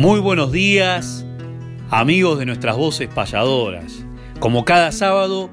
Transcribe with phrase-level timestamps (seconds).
[0.00, 1.26] Muy buenos días,
[1.90, 4.02] amigos de nuestras voces payadoras.
[4.38, 5.50] Como cada sábado,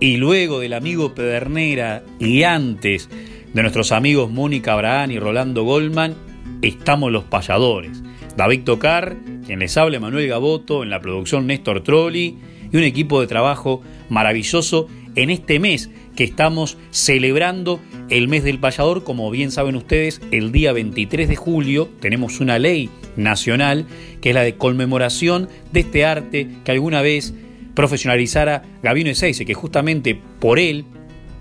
[0.00, 3.10] y luego del amigo Pedernera y antes
[3.52, 6.14] de nuestros amigos Mónica Abraham y Rolando Goldman,
[6.62, 8.02] estamos los payadores.
[8.38, 12.38] David Tocar, quien les habla Manuel Gaboto, en la producción Néstor Trolli
[12.72, 18.58] y un equipo de trabajo maravilloso en este mes que estamos celebrando el mes del
[18.58, 19.04] payador.
[19.04, 23.86] Como bien saben ustedes, el día 23 de julio tenemos una ley nacional
[24.20, 27.34] que es la de conmemoración de este arte que alguna vez
[27.74, 30.84] profesionalizara Gabino Ezeize, que justamente por él,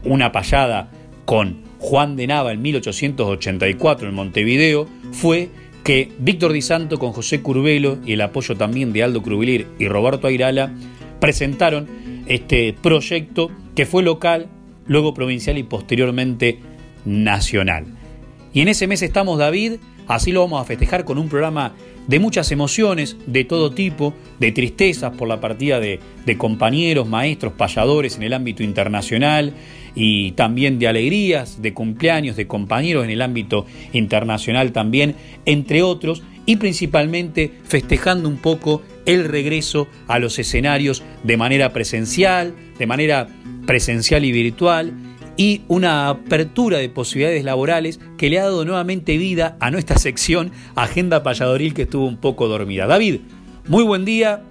[0.03, 0.91] una payada
[1.25, 5.49] con Juan de Nava en 1884 en Montevideo, fue
[5.83, 9.87] que Víctor Di Santo con José Curbelo y el apoyo también de Aldo Crubilir y
[9.87, 10.73] Roberto Airala
[11.19, 11.87] presentaron
[12.27, 14.49] este proyecto que fue local,
[14.89, 16.59] luego provincial y posteriormente
[17.05, 17.85] nacional.
[18.53, 19.73] Y en ese mes estamos, David,
[20.07, 21.75] así lo vamos a festejar con un programa
[22.07, 27.53] de muchas emociones, de todo tipo, de tristezas por la partida de, de compañeros, maestros,
[27.53, 29.53] payadores en el ámbito internacional
[29.93, 36.23] y también de alegrías, de cumpleaños, de compañeros en el ámbito internacional también, entre otros,
[36.47, 43.27] y principalmente festejando un poco el regreso a los escenarios de manera presencial, de manera
[43.67, 44.93] presencial y virtual,
[45.37, 50.51] y una apertura de posibilidades laborales que le ha dado nuevamente vida a nuestra sección
[50.75, 52.87] Agenda Payadoril que estuvo un poco dormida.
[52.87, 53.21] David,
[53.67, 54.41] muy buen día,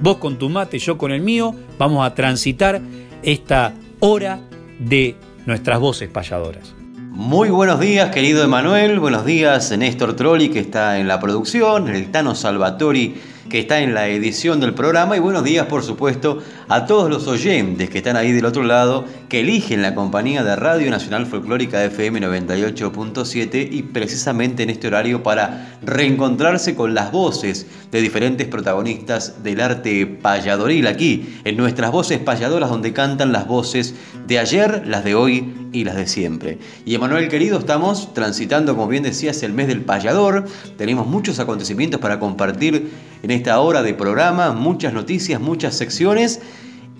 [0.00, 2.80] vos con tu mate, yo con el mío, vamos a transitar
[3.22, 4.40] esta hora
[4.78, 6.74] de nuestras voces payadoras.
[7.10, 8.98] Muy buenos días, querido Emanuel.
[8.98, 13.14] Buenos días, Néstor Trolli, que está en la producción, el Tano Salvatori,
[13.50, 15.16] que está en la edición del programa.
[15.16, 16.38] Y buenos días, por supuesto,
[16.70, 20.54] a todos los oyentes que están ahí del otro lado, que eligen la compañía de
[20.54, 27.66] Radio Nacional Folclórica FM 98.7 y precisamente en este horario para reencontrarse con las voces
[27.90, 33.96] de diferentes protagonistas del arte payadoril aquí, en nuestras voces payadoras donde cantan las voces
[34.28, 36.58] de ayer, las de hoy y las de siempre.
[36.84, 40.44] Y Emanuel querido, estamos transitando, como bien decías, el mes del payador.
[40.76, 42.90] Tenemos muchos acontecimientos para compartir
[43.22, 46.40] en esta hora de programa, muchas noticias, muchas secciones.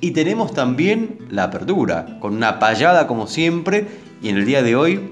[0.00, 3.86] Y tenemos también la apertura, con una payada como siempre.
[4.22, 5.10] Y en el día de hoy,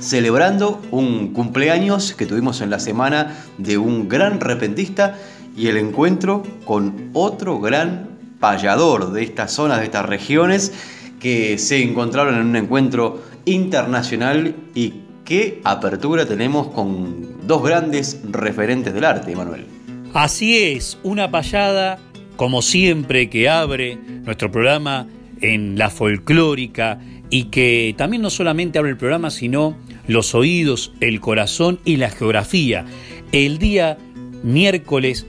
[0.00, 5.18] celebrando un cumpleaños que tuvimos en la semana de un gran repentista
[5.56, 8.08] y el encuentro con otro gran
[8.38, 10.72] payador de estas zonas, de estas regiones
[11.20, 18.94] que se encontraron en un encuentro internacional y qué apertura tenemos con dos grandes referentes
[18.94, 19.66] del arte, Manuel.
[20.14, 21.98] Así es, una payada,
[22.40, 25.06] como siempre, que abre nuestro programa
[25.42, 31.20] en la folclórica y que también no solamente abre el programa, sino los oídos, el
[31.20, 32.86] corazón y la geografía.
[33.32, 33.98] El día
[34.42, 35.26] miércoles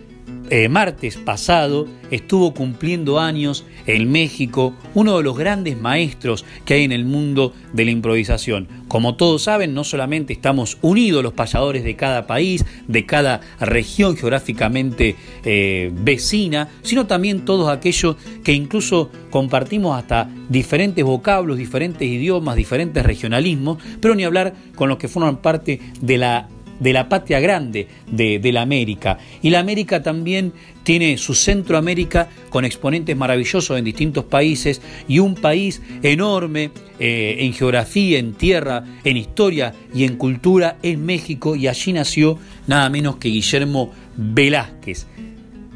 [0.51, 6.83] eh, martes pasado estuvo cumpliendo años en México uno de los grandes maestros que hay
[6.83, 8.67] en el mundo de la improvisación.
[8.89, 14.17] Como todos saben, no solamente estamos unidos los payadores de cada país, de cada región
[14.17, 22.57] geográficamente eh, vecina, sino también todos aquellos que incluso compartimos hasta diferentes vocablos, diferentes idiomas,
[22.57, 26.49] diferentes regionalismos, pero ni hablar con los que forman parte de la
[26.81, 29.19] de la patria grande de, la América.
[29.41, 30.51] Y la América también
[30.83, 37.53] tiene su Centroamérica con exponentes maravillosos en distintos países y un país enorme eh, en
[37.53, 43.17] geografía, en tierra, en historia y en cultura es México y allí nació nada menos
[43.17, 45.05] que Guillermo Velázquez.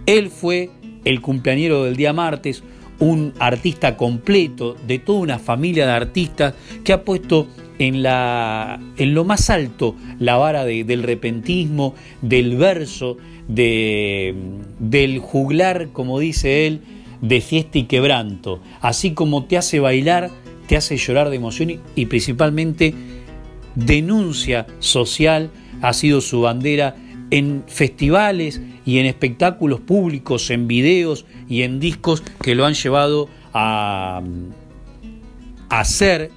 [0.08, 0.72] Él fue
[1.06, 2.63] el cumpleañero del día martes,
[3.00, 6.53] un artista completo de toda una familia de artistas
[6.83, 7.47] que ha puesto
[7.80, 14.33] en, la, en lo más alto la vara del repentismo, del verso, de,
[14.80, 16.81] del juglar, como dice él,
[17.21, 18.62] de fiesta y quebranto.
[18.81, 20.31] Así como te hace bailar,
[20.68, 22.94] te hace llorar de emoción y principalmente
[23.75, 25.51] denuncia social
[25.81, 26.95] ha sido su bandera
[27.31, 33.30] en festivales y en espectáculos públicos, en videos y en discos que lo han llevado
[33.53, 34.21] a,
[35.69, 36.31] a ser,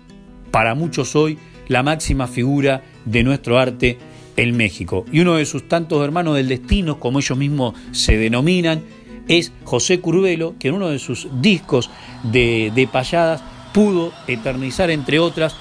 [0.51, 1.39] para muchos hoy,
[1.69, 3.99] la máxima figura de nuestro arte
[4.37, 5.05] en México.
[5.13, 8.83] Y uno de sus tantos hermanos del destino, como ellos mismos se denominan,
[9.29, 11.91] es José Curbelo, que en uno de sus discos
[12.23, 13.43] de, de payadas
[13.75, 15.55] pudo eternizar, entre otras,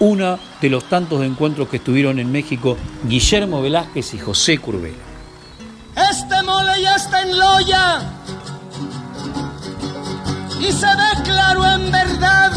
[0.00, 2.76] uno de los tantos encuentros que estuvieron en México
[3.08, 5.14] Guillermo Velázquez y José Curbelo.
[5.96, 8.02] Este mole ya está en loya
[10.68, 12.52] y se ve claro en verdad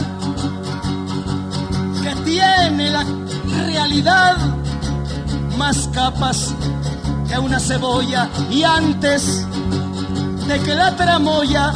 [2.01, 3.05] que tiene la
[3.65, 4.37] realidad
[5.57, 6.53] más capas
[7.27, 9.45] que una cebolla y antes
[10.47, 11.73] de que la tramoya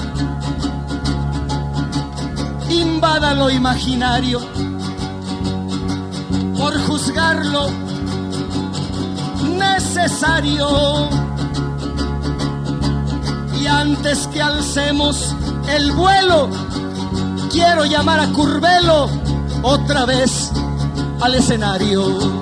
[2.70, 4.40] invada lo imaginario
[6.58, 7.70] por juzgarlo
[9.58, 11.10] necesario.
[13.60, 15.36] Y antes que alcemos
[15.76, 16.50] el vuelo,
[17.50, 19.10] quiero llamar a Curvelo
[19.64, 20.52] otra vez
[21.22, 22.42] al escenario.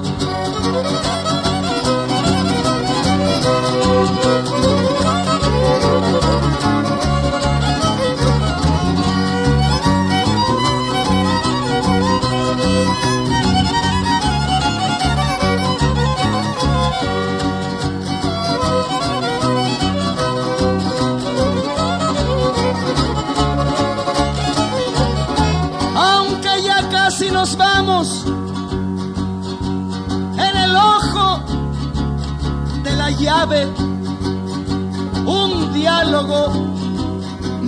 [36.19, 36.51] Diálogo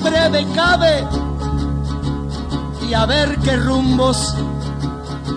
[0.04, 1.08] breve cabe
[2.88, 4.36] y a ver qué rumbos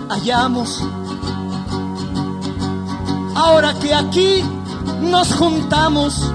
[0.09, 0.83] hallamos.
[3.35, 4.43] Ahora que aquí
[5.01, 6.31] nos juntamos,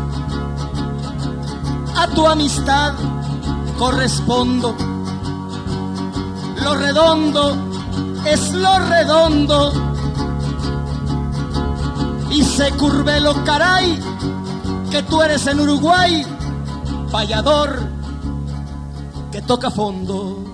[1.97, 2.95] a tu amistad
[3.79, 4.75] correspondo.
[6.63, 7.57] Lo redondo
[8.27, 9.73] es lo redondo.
[12.31, 14.01] Y se curvelo caray,
[14.91, 16.25] que tú eres en Uruguay,
[17.11, 17.89] fallador
[19.33, 20.45] que toca fondo.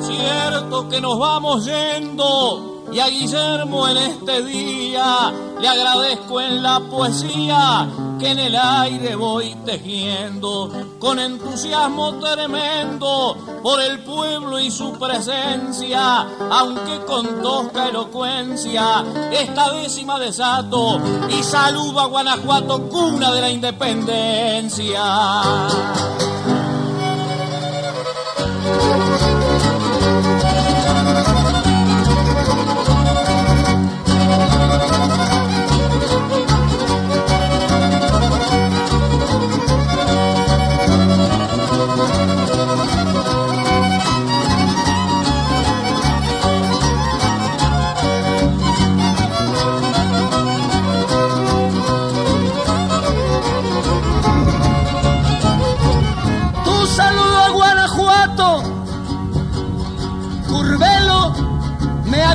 [0.00, 6.80] Cierto que nos vamos yendo y a Guillermo en este día le agradezco en la
[6.80, 7.88] poesía
[8.18, 16.26] que en el aire voy tejiendo con entusiasmo tremendo por el pueblo y su presencia,
[16.50, 25.02] aunque con tosca elocuencia, esta décima desato y saludo a Guanajuato, cuna de la independencia.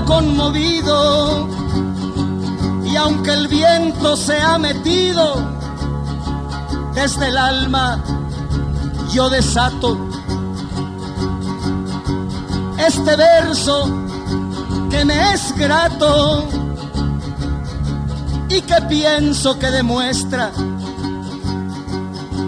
[0.05, 1.47] Conmovido.
[2.85, 5.35] Y aunque el viento se ha metido
[6.93, 8.03] desde el alma,
[9.11, 9.97] yo desato
[12.77, 13.89] este verso
[14.89, 16.47] que me es grato
[18.49, 20.51] y que pienso que demuestra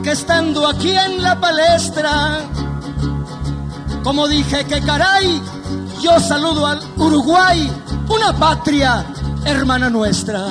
[0.05, 2.41] que estando aquí en la palestra,
[4.03, 5.41] como dije que caray,
[6.05, 7.67] yo saludo al Uruguay,
[8.09, 9.03] una patria
[9.43, 10.45] hermana nuestra.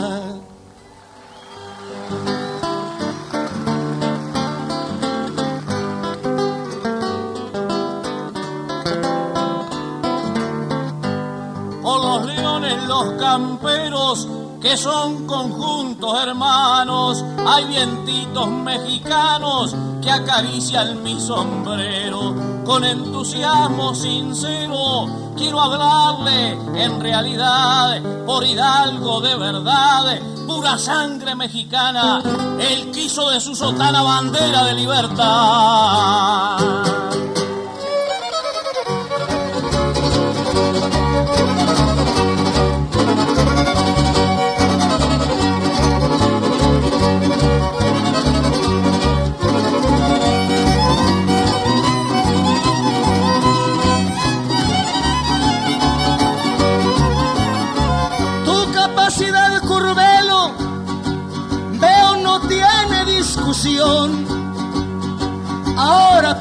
[11.82, 14.28] por los leones, los camperos,
[14.60, 22.34] que son conjuntos hermanos, hay vientitos mexicanos que acarician mi sombrero.
[22.64, 32.22] Con entusiasmo sincero quiero hablarle en realidad por Hidalgo de verdad, pura sangre mexicana,
[32.58, 36.14] él quiso de su sotana bandera de libertad.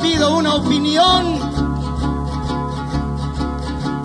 [0.03, 1.39] Pido una opinión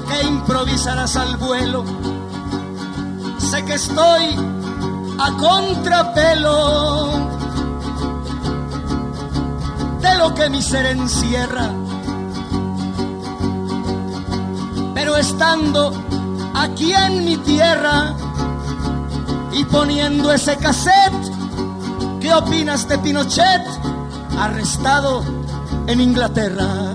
[0.09, 1.85] que improvisarás al vuelo.
[3.39, 4.37] Sé que estoy
[5.19, 7.11] a contrapelo
[10.01, 11.69] de lo que mi ser encierra.
[14.95, 15.93] Pero estando
[16.55, 18.15] aquí en mi tierra
[19.53, 21.33] y poniendo ese cassette,
[22.21, 23.88] ¿qué opinas de Pinochet?
[24.41, 25.25] Arrestado
[25.89, 26.95] en Inglaterra.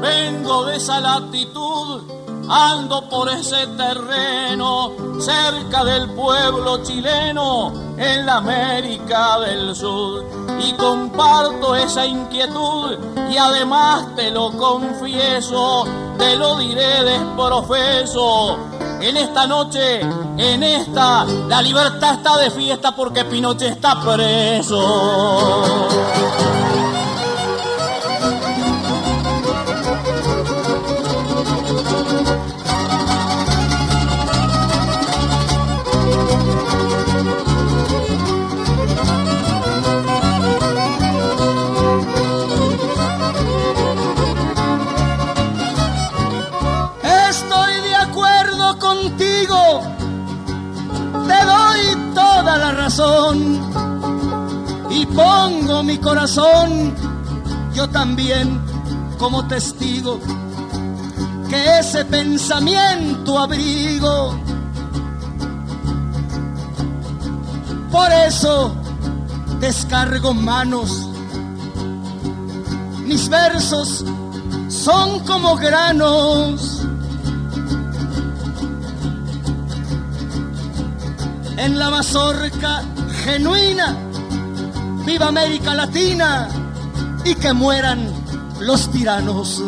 [0.00, 2.02] Vengo de esa latitud,
[2.48, 10.43] ando por ese terreno, cerca del pueblo chileno, en la América del Sur.
[10.60, 12.96] Y comparto esa inquietud
[13.30, 15.84] y además te lo confieso,
[16.18, 18.58] te lo diré desprofeso.
[19.00, 25.88] En esta noche, en esta, la libertad está de fiesta porque Pinochet está preso.
[56.04, 56.94] Corazón,
[57.74, 58.60] yo también
[59.18, 60.20] como testigo,
[61.48, 64.38] que ese pensamiento abrigo.
[67.90, 68.76] Por eso
[69.60, 71.08] descargo manos,
[73.06, 74.04] mis versos
[74.68, 76.82] son como granos.
[81.56, 82.82] En la mazorca
[83.24, 83.96] genuina,
[85.04, 86.48] viva América Latina
[87.24, 88.12] y que mueran
[88.60, 89.62] los tiranos.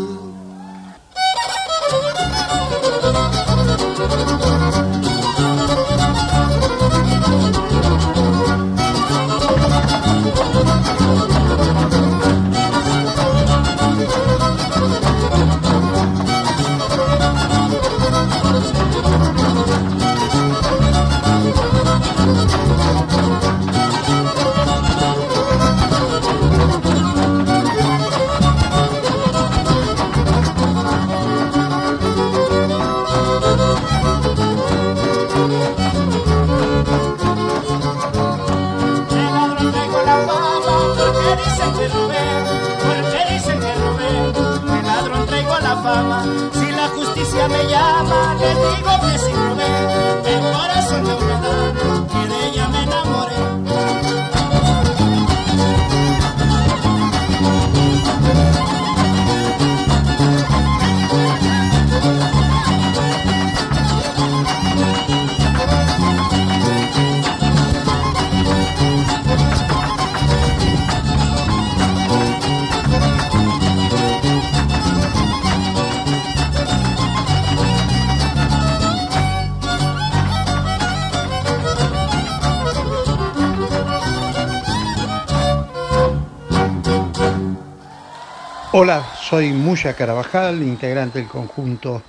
[89.36, 92.02] Soy Muya Carabajal, integrante del conjunto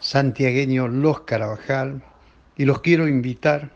[0.00, 2.02] santiagueño Los Carabajal,
[2.56, 3.70] y los quiero invitar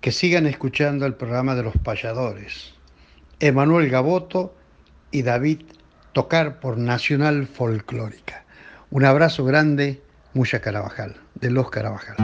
[0.00, 2.72] que sigan escuchando el programa de los payadores.
[3.38, 4.56] Emanuel Gaboto
[5.10, 5.60] y David
[6.14, 8.46] Tocar por Nacional Folclórica.
[8.90, 10.00] Un abrazo grande,
[10.32, 12.16] Muya Carabajal, de Los Carabajal.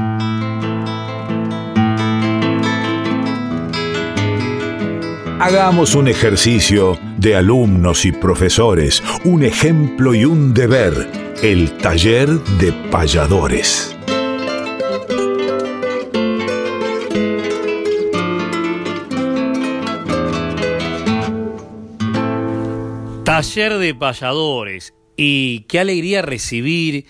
[5.44, 10.94] Hagamos un ejercicio de alumnos y profesores, un ejemplo y un deber,
[11.42, 13.96] el taller de payadores.
[23.25, 24.94] Taller de payadores.
[25.16, 27.06] Y qué alegría recibir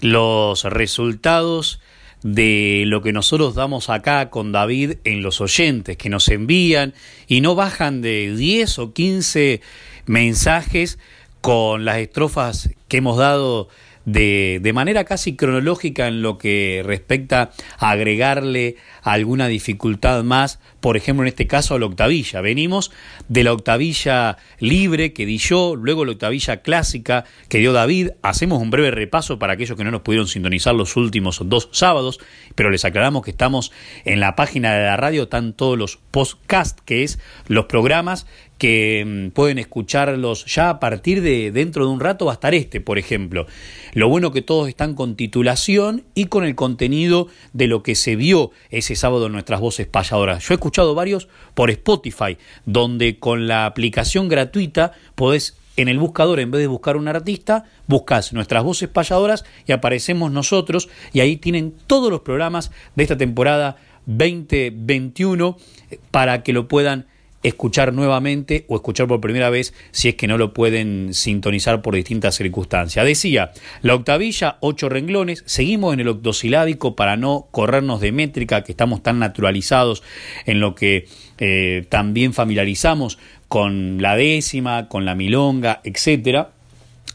[0.00, 1.80] los resultados
[2.24, 6.94] de lo que nosotros damos acá con David en los oyentes que nos envían
[7.28, 9.60] y no bajan de 10 o 15
[10.06, 10.98] mensajes
[11.42, 13.68] con las estrofas que hemos dado
[14.04, 20.96] de, de manera casi cronológica en lo que respecta a agregarle alguna dificultad más, por
[20.96, 22.40] ejemplo en este caso a la octavilla.
[22.40, 22.90] Venimos
[23.28, 28.10] de la octavilla libre que di yo, luego la octavilla clásica que dio David.
[28.22, 32.20] Hacemos un breve repaso para aquellos que no nos pudieron sintonizar los últimos dos sábados,
[32.54, 33.72] pero les aclaramos que estamos
[34.04, 37.18] en la página de la radio, están todos los podcasts, que es
[37.48, 38.26] los programas
[38.64, 42.54] que mm, pueden escucharlos ya a partir de dentro de un rato va a estar
[42.54, 43.46] este, por ejemplo.
[43.92, 48.16] Lo bueno que todos están con titulación y con el contenido de lo que se
[48.16, 50.48] vio ese sábado en nuestras voces payadoras.
[50.48, 56.40] Yo he escuchado varios por Spotify, donde con la aplicación gratuita podés en el buscador,
[56.40, 61.36] en vez de buscar un artista, buscas nuestras voces payadoras y aparecemos nosotros y ahí
[61.36, 65.58] tienen todos los programas de esta temporada 2021
[66.10, 67.08] para que lo puedan
[67.44, 71.94] escuchar nuevamente o escuchar por primera vez si es que no lo pueden sintonizar por
[71.94, 73.04] distintas circunstancias.
[73.04, 78.72] Decía, la octavilla, ocho renglones, seguimos en el octosilábico para no corrernos de métrica, que
[78.72, 80.02] estamos tan naturalizados
[80.46, 81.06] en lo que
[81.38, 86.50] eh, también familiarizamos con la décima, con la milonga, etcétera.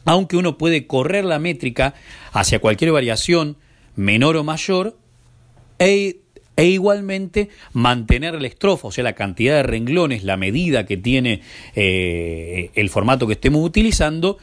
[0.06, 1.96] Aunque uno puede correr la métrica
[2.32, 3.58] hacia cualquier variación
[3.96, 4.96] menor o mayor,
[5.80, 6.20] e
[6.60, 11.42] e igualmente mantener la estrofa, o sea, la cantidad de renglones, la medida que tiene
[11.74, 14.38] eh, el formato que estemos utilizando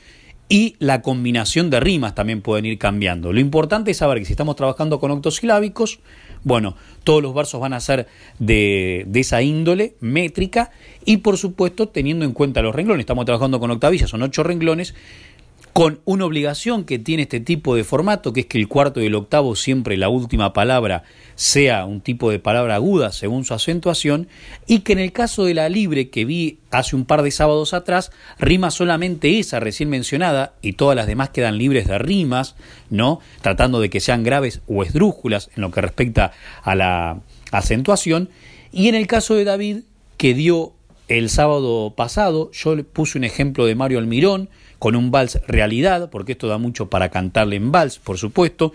[0.49, 3.35] y la combinación de rimas también pueden ir cambiando.
[3.35, 5.99] Lo importante es saber que si estamos trabajando con octosilábicos,
[6.43, 8.07] bueno, todos los versos van a ser
[8.39, 10.71] de, de, esa índole métrica
[11.05, 13.01] y por supuesto teniendo en cuenta los renglones.
[13.01, 14.95] Estamos trabajando con octavillas, son ocho renglones
[15.77, 19.07] con una obligación que tiene este tipo de formato, que es que el cuarto y
[19.09, 21.03] el octavo siempre la última palabra
[21.35, 24.27] sea un tipo de palabra aguda según su acentuación,
[24.67, 27.75] y que en el caso de la libre que vi hace un par de sábados
[27.75, 32.57] atrás, rima solamente esa recién mencionada y todas las demás quedan libres de rimas,
[32.89, 33.21] ¿no?
[33.43, 37.21] Tratando de que sean graves o esdrújulas en lo que respecta a la
[37.53, 38.31] acentuación,
[38.73, 39.81] y en el caso de David,
[40.17, 40.73] que dio
[41.09, 46.11] el sábado pasado, yo le puse un ejemplo de Mario Almirón, con un vals realidad,
[46.11, 48.73] porque esto da mucho para cantarle en vals, por supuesto.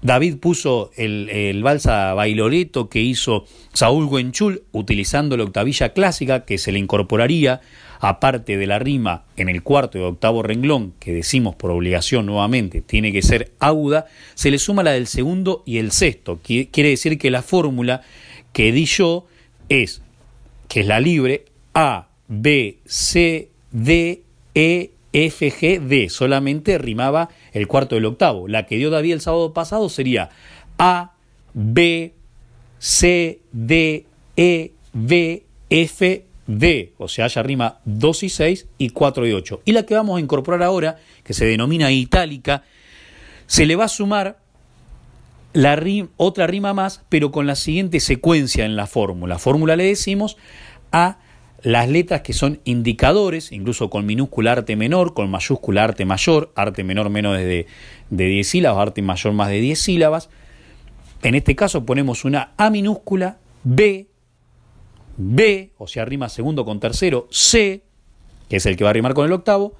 [0.00, 6.44] David puso el, el vals a bailoreto que hizo Saúl Guenchul utilizando la octavilla clásica
[6.44, 7.60] que se le incorporaría,
[8.00, 12.80] aparte de la rima en el cuarto y octavo renglón, que decimos por obligación nuevamente
[12.80, 16.38] tiene que ser aguda, se le suma la del segundo y el sexto.
[16.42, 18.02] Quiere decir que la fórmula
[18.52, 19.26] que di yo
[19.68, 20.02] es,
[20.68, 24.22] que es la libre, A, B, C, D,
[24.54, 26.08] E, F, G, D.
[26.08, 28.48] Solamente rimaba el cuarto del octavo.
[28.48, 30.30] La que dio David el sábado pasado sería
[30.78, 31.12] A,
[31.54, 32.14] B,
[32.78, 36.92] C, D, E, B, F, D.
[36.98, 39.62] O sea, ya rima 2 y 6 y 4 y 8.
[39.64, 42.64] Y la que vamos a incorporar ahora, que se denomina itálica,
[43.46, 44.38] se le va a sumar
[45.52, 45.82] la
[46.16, 49.38] otra rima más, pero con la siguiente secuencia en la fórmula.
[49.38, 50.36] Fórmula le decimos
[50.92, 51.18] A,
[51.62, 56.84] las letras que son indicadores, incluso con minúscula arte menor, con mayúscula arte mayor, arte
[56.84, 57.66] menor menos de,
[58.10, 60.30] de 10 sílabas, arte mayor más de 10 sílabas.
[61.22, 64.06] En este caso ponemos una A minúscula, B,
[65.16, 67.82] B, o sea, rima segundo con tercero, C,
[68.48, 69.74] que es el que va a rimar con el octavo,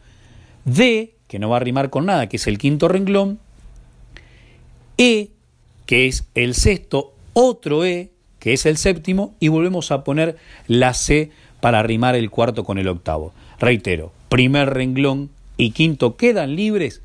[0.64, 3.38] D, que no va a rimar con nada, que es el quinto renglón,
[4.96, 5.30] E,
[5.86, 8.10] que es el sexto, otro E,
[8.40, 10.36] que es el séptimo, y volvemos a poner
[10.66, 13.32] la C para rimar el cuarto con el octavo.
[13.58, 17.02] Reitero, primer renglón y quinto quedan libres,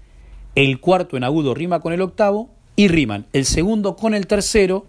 [0.56, 4.86] el cuarto en agudo rima con el octavo y riman el segundo con el tercero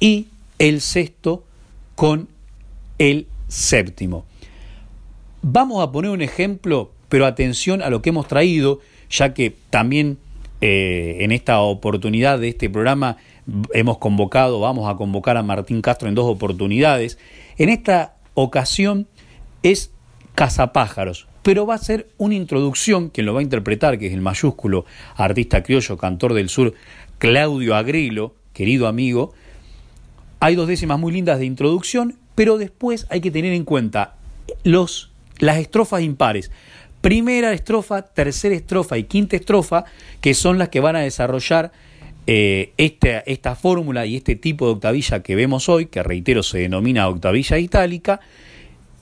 [0.00, 1.44] y el sexto
[1.94, 2.28] con
[2.98, 4.24] el séptimo.
[5.42, 10.18] Vamos a poner un ejemplo, pero atención a lo que hemos traído, ya que también
[10.60, 13.18] eh, en esta oportunidad de este programa
[13.74, 17.18] hemos convocado, vamos a convocar a Martín Castro en dos oportunidades.
[17.58, 19.06] En esta ocasión
[19.62, 19.90] es
[20.34, 24.20] Cazapájaros, pero va a ser una introducción, quien lo va a interpretar, que es el
[24.20, 24.84] mayúsculo
[25.16, 26.74] artista criollo, cantor del sur,
[27.18, 29.32] Claudio Agrilo, querido amigo.
[30.40, 34.16] Hay dos décimas muy lindas de introducción, pero después hay que tener en cuenta
[34.64, 36.50] los, las estrofas impares.
[37.00, 39.84] Primera estrofa, tercera estrofa y quinta estrofa,
[40.20, 41.70] que son las que van a desarrollar
[42.26, 46.58] eh, esta, esta fórmula y este tipo de octavilla que vemos hoy, que reitero se
[46.58, 48.20] denomina octavilla itálica,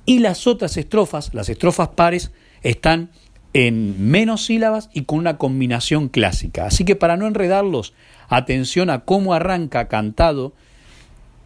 [0.04, 2.32] y las otras estrofas, las estrofas pares,
[2.62, 3.10] están
[3.52, 6.66] en menos sílabas y con una combinación clásica.
[6.66, 7.92] Así que para no enredarlos,
[8.28, 10.52] atención a cómo arranca cantado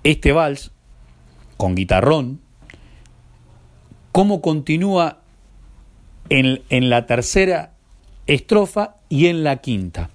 [0.05, 0.71] este vals
[1.57, 2.41] con guitarrón,
[4.13, 5.19] cómo continúa
[6.29, 7.73] en, en la tercera
[8.27, 10.11] estrofa y en la quinta.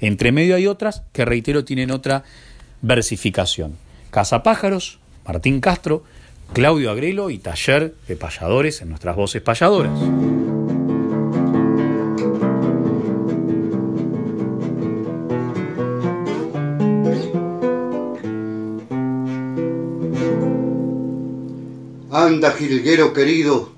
[0.00, 2.24] Entre medio hay otras que, reitero, tienen otra
[2.82, 3.76] versificación.
[4.10, 6.04] Casa Pájaros, Martín Castro,
[6.52, 9.98] Claudio Agrelo y Taller de Payadores en nuestras voces payadoras.
[22.10, 23.70] Anda, jilguero querido,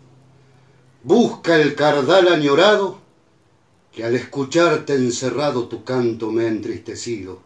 [1.03, 2.99] busca el cardal añorado,
[3.99, 7.41] que al escucharte encerrado tu canto me ha entristecido.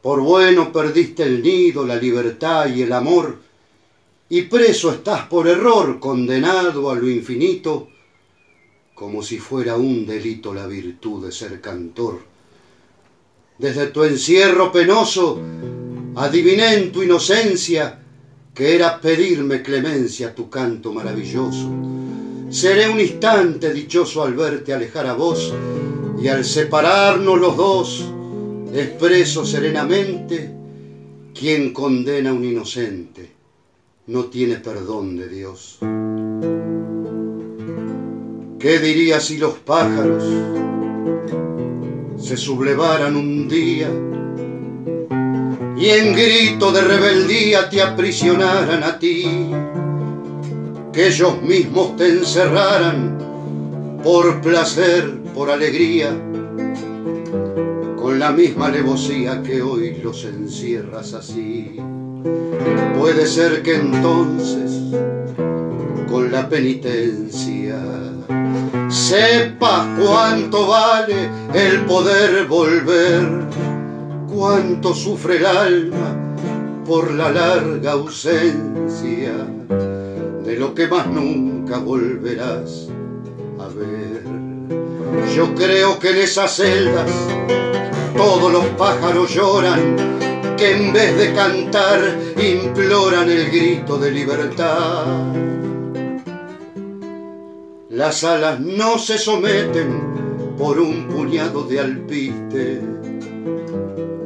[0.00, 3.40] Por bueno perdiste el nido, la libertad y el amor,
[4.28, 7.88] y preso estás por error, condenado a lo infinito,
[8.94, 12.20] como si fuera un delito la virtud de ser cantor.
[13.58, 15.40] Desde tu encierro penoso,
[16.14, 18.04] adiviné en tu inocencia,
[18.54, 22.05] que era pedirme clemencia tu canto maravilloso.
[22.50, 25.52] Seré un instante dichoso al verte alejar a vos
[26.20, 28.12] y al separarnos los dos,
[28.72, 30.50] expreso serenamente,
[31.34, 33.30] quien condena a un inocente
[34.06, 35.78] no tiene perdón de Dios.
[38.58, 40.24] ¿Qué dirías si los pájaros
[42.18, 43.90] se sublevaran un día?
[45.78, 49.50] y en grito de rebeldía te aprisionaran a ti,
[50.96, 53.18] que ellos mismos te encerraran
[54.02, 56.08] por placer, por alegría,
[57.96, 61.76] con la misma alevosía que hoy los encierras así.
[62.98, 64.96] Puede ser que entonces,
[66.08, 67.78] con la penitencia,
[68.88, 73.44] sepas cuánto vale el poder volver
[74.34, 76.16] cuánto sufre el alma
[76.86, 79.34] por la larga ausencia
[80.46, 82.88] de lo que más nunca volverás
[83.58, 84.22] a ver.
[85.34, 87.10] Yo creo que en esas celdas
[88.16, 89.96] todos los pájaros lloran,
[90.56, 92.00] que en vez de cantar
[92.38, 95.34] imploran el grito de libertad.
[97.90, 102.80] Las alas no se someten por un puñado de alpiste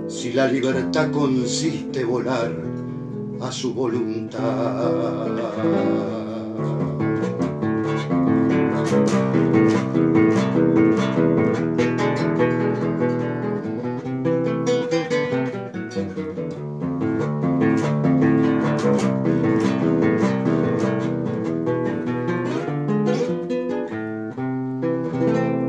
[0.06, 2.79] si la libertad consiste volar
[3.40, 4.40] a su voluntad.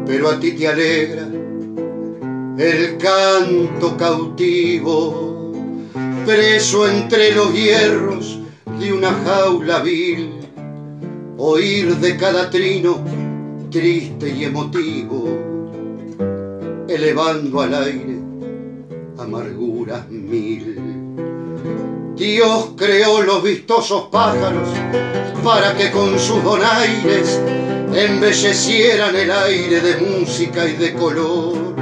[0.06, 1.28] Pero a ti te alegra
[2.58, 5.31] el canto cautivo,
[6.26, 8.40] preso entre los hierros
[8.80, 10.32] de una jaula vil,
[11.38, 13.00] oír de cada trino
[13.70, 15.28] triste y emotivo,
[16.88, 18.20] elevando al aire
[19.18, 20.78] amarguras mil.
[22.16, 24.70] Dios creó los vistosos pájaros
[25.44, 27.40] para que con sus donaires
[27.94, 31.81] embellecieran el aire de música y de color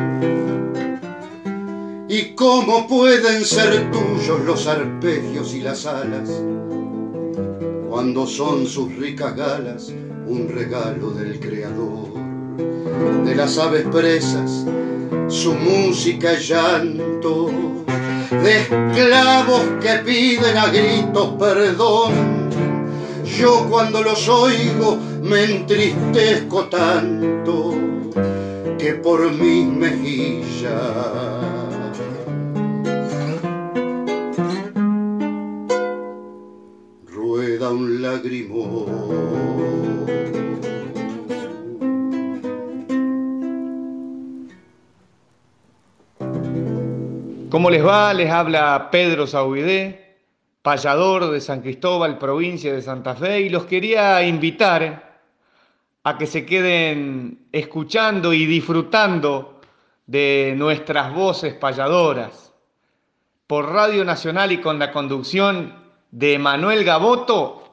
[2.11, 6.27] ¿Y cómo pueden ser tuyos los arpegios y las alas
[7.87, 9.93] cuando son sus ricas galas
[10.25, 12.09] un regalo del Creador?
[13.23, 14.65] De las aves presas,
[15.27, 17.51] su música y llanto,
[18.31, 22.49] de esclavos que piden a gritos perdón.
[23.37, 27.75] Yo cuando los oigo me entristezco tanto
[28.79, 31.28] que por mis mejillas
[47.49, 48.13] ¿Cómo les va?
[48.13, 50.19] Les habla Pedro Saubidé,
[50.61, 55.21] payador de San Cristóbal, provincia de Santa Fe, y los quería invitar
[56.03, 59.59] a que se queden escuchando y disfrutando
[60.05, 62.53] de nuestras voces payadoras
[63.45, 65.73] por Radio Nacional y con la conducción
[66.11, 67.68] de Manuel Gaboto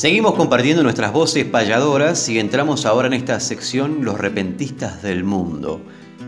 [0.00, 5.82] Seguimos compartiendo nuestras voces payadoras y entramos ahora en esta sección Los repentistas del mundo.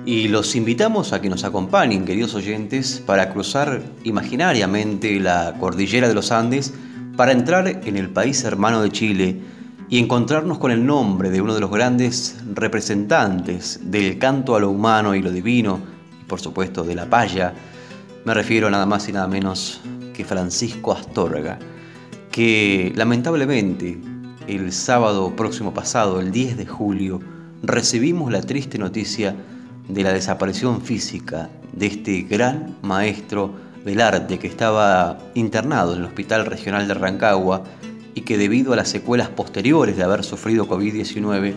[0.04, 6.12] Y los invitamos a que nos acompañen, queridos oyentes, para cruzar imaginariamente la cordillera de
[6.12, 6.74] los Andes
[7.16, 9.40] para entrar en el país hermano de Chile
[9.88, 14.68] y encontrarnos con el nombre de uno de los grandes representantes del canto a lo
[14.68, 15.80] humano y lo divino,
[16.20, 17.54] y por supuesto de la paya.
[18.26, 19.80] Me refiero nada más y nada menos
[20.12, 21.58] que Francisco Astorga,
[22.32, 23.98] que lamentablemente
[24.48, 27.20] el sábado próximo pasado, el 10 de julio,
[27.62, 29.36] recibimos la triste noticia
[29.86, 33.52] de la desaparición física de este gran maestro
[33.84, 37.64] del arte que estaba internado en el Hospital Regional de Rancagua
[38.14, 41.52] y que debido a las secuelas posteriores de haber sufrido COVID-19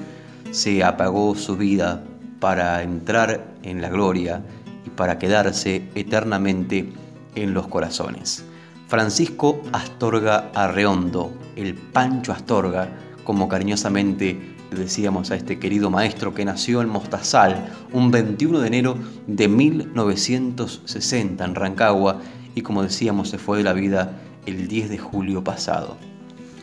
[0.52, 2.04] se apagó su vida
[2.42, 4.44] para entrar en la gloria
[4.86, 6.92] y para quedarse eternamente
[7.36, 8.44] en los corazones.
[8.88, 12.90] Francisco Astorga Arreondo, el Pancho Astorga,
[13.24, 18.98] como cariñosamente decíamos a este querido maestro que nació en Mostazal un 21 de enero
[19.26, 22.22] de 1960 en Rancagua
[22.54, 25.98] y como decíamos se fue de la vida el 10 de julio pasado.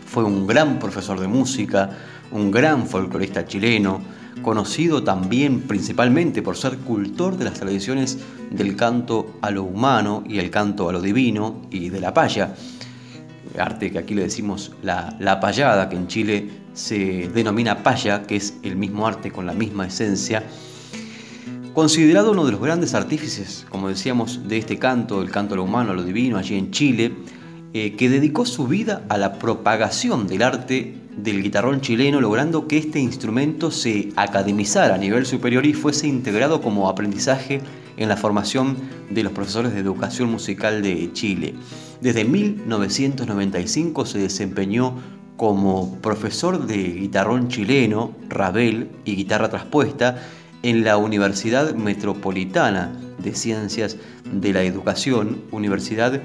[0.06, 1.90] Fue un gran profesor de música,
[2.30, 4.00] un gran folclorista chileno,
[4.42, 8.18] conocido también principalmente por ser cultor de las tradiciones
[8.50, 12.54] del canto a lo humano y el canto a lo divino y de la paya.
[13.58, 18.36] Arte que aquí le decimos la, la payada, que en Chile se denomina paya, que
[18.36, 20.42] es el mismo arte con la misma esencia,
[21.74, 25.64] considerado uno de los grandes artífices, como decíamos, de este canto, el canto a lo
[25.64, 27.12] humano, a lo divino, allí en Chile,
[27.74, 32.78] eh, que dedicó su vida a la propagación del arte del guitarrón chileno, logrando que
[32.78, 37.60] este instrumento se academizara a nivel superior y fuese integrado como aprendizaje
[37.96, 38.76] en la formación
[39.10, 41.54] de los profesores de educación musical de Chile.
[42.00, 44.96] Desde 1995 se desempeñó
[45.36, 50.22] como profesor de guitarrón chileno, rabel y guitarra traspuesta
[50.62, 53.96] en la Universidad Metropolitana de Ciencias
[54.30, 56.22] de la Educación, universidad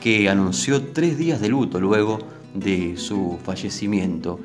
[0.00, 2.18] que anunció tres días de luto luego
[2.54, 4.40] de su fallecimiento.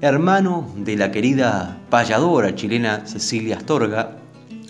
[0.00, 4.18] Hermano de la querida payadora chilena Cecilia Astorga,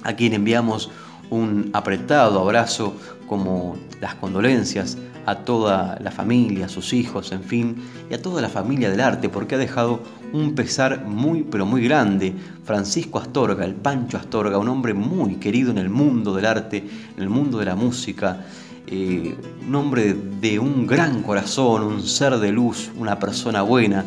[0.02, 0.90] a quien enviamos
[1.30, 7.76] un apretado abrazo como las condolencias a toda la familia, a sus hijos, en fin,
[8.08, 10.00] y a toda la familia del arte, porque ha dejado
[10.32, 12.32] un pesar muy, pero muy grande.
[12.64, 17.22] Francisco Astorga, el Pancho Astorga, un hombre muy querido en el mundo del arte, en
[17.22, 18.46] el mundo de la música,
[18.86, 24.04] eh, un hombre de un gran corazón, un ser de luz, una persona buena,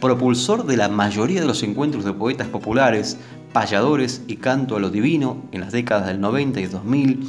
[0.00, 3.18] propulsor de la mayoría de los encuentros de poetas populares,
[3.52, 7.20] payadores y canto a lo divino en las décadas del 90 y 2000,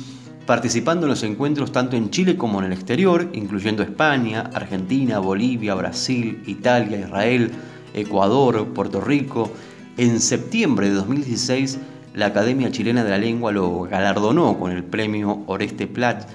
[0.46, 5.76] participando en los encuentros tanto en Chile como en el exterior, incluyendo España, Argentina, Bolivia,
[5.76, 7.52] Brasil, Italia, Israel,
[7.94, 9.52] Ecuador, Puerto Rico.
[9.98, 11.80] En septiembre de 2016,
[12.16, 16.28] la Academia Chilena de la Lengua lo galardonó con el premio Oreste Plat.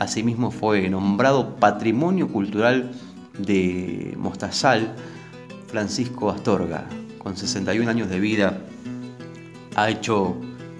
[0.00, 2.90] Asimismo fue nombrado Patrimonio Cultural
[3.38, 4.94] de Mostazal
[5.66, 6.86] Francisco Astorga,
[7.18, 8.62] con 61 años de vida,
[9.76, 10.36] ha hecho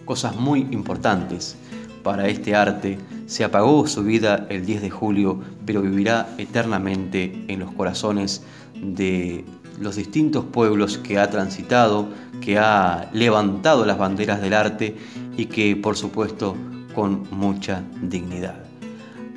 [0.06, 1.58] cosas muy importantes
[2.02, 2.98] para este arte.
[3.26, 8.42] Se apagó su vida el 10 de julio, pero vivirá eternamente en los corazones
[8.74, 9.44] de
[9.78, 12.08] los distintos pueblos que ha transitado,
[12.40, 14.96] que ha levantado las banderas del arte
[15.36, 16.56] y que por supuesto
[16.94, 18.69] con mucha dignidad.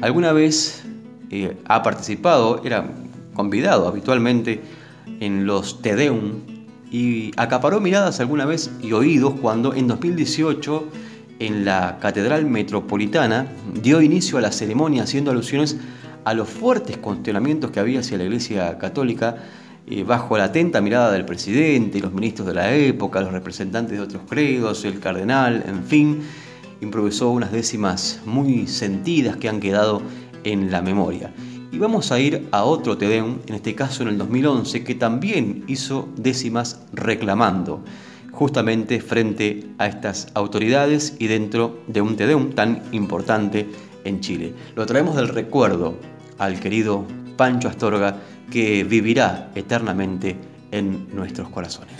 [0.04, 0.84] Alguna vez
[1.30, 2.90] eh, ha participado, era
[3.34, 4.60] convidado habitualmente
[5.22, 6.42] en los Tedeum
[6.92, 10.90] y acaparó miradas alguna vez y oídos cuando en 2018
[11.40, 13.48] en la Catedral Metropolitana
[13.82, 15.78] dio inicio a la ceremonia haciendo alusiones
[16.26, 19.38] a los fuertes cuestionamientos que había hacia la Iglesia Católica
[19.88, 24.04] eh, bajo la atenta mirada del presidente, los ministros de la época, los representantes de
[24.04, 26.24] otros credos, el cardenal, en fin,
[26.84, 30.02] improvisó unas décimas muy sentidas que han quedado
[30.44, 31.34] en la memoria.
[31.72, 35.64] Y vamos a ir a otro Tedeum, en este caso en el 2011, que también
[35.68, 37.84] hizo décimas reclamando
[38.32, 43.68] justamente frente a estas autoridades y dentro de un Tedeum tan importante
[44.04, 44.54] en Chile.
[44.76, 45.98] Lo traemos del recuerdo
[46.38, 47.06] al querido
[47.38, 48.18] Pancho Astorga,
[48.52, 50.36] que vivirá eternamente
[50.72, 51.96] en nuestros corazones.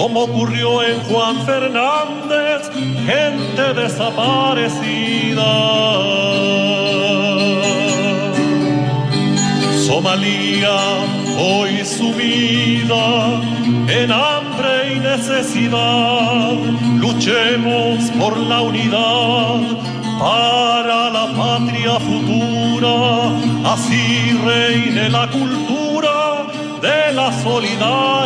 [0.00, 2.70] Como ocurrió en Juan Fernández,
[3.04, 5.50] gente desaparecida.
[9.86, 10.78] Somalia
[11.38, 13.42] hoy sumida
[13.88, 16.54] en hambre y necesidad,
[16.96, 19.60] luchemos por la unidad
[20.18, 22.94] para la patria futura,
[23.74, 26.46] así reine la cultura
[26.80, 28.19] de la solidaridad.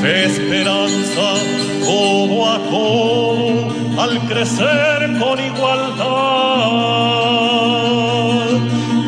[0.00, 1.34] Fe, esperanza,
[1.84, 6.70] todo a todo, al crecer con igualdad.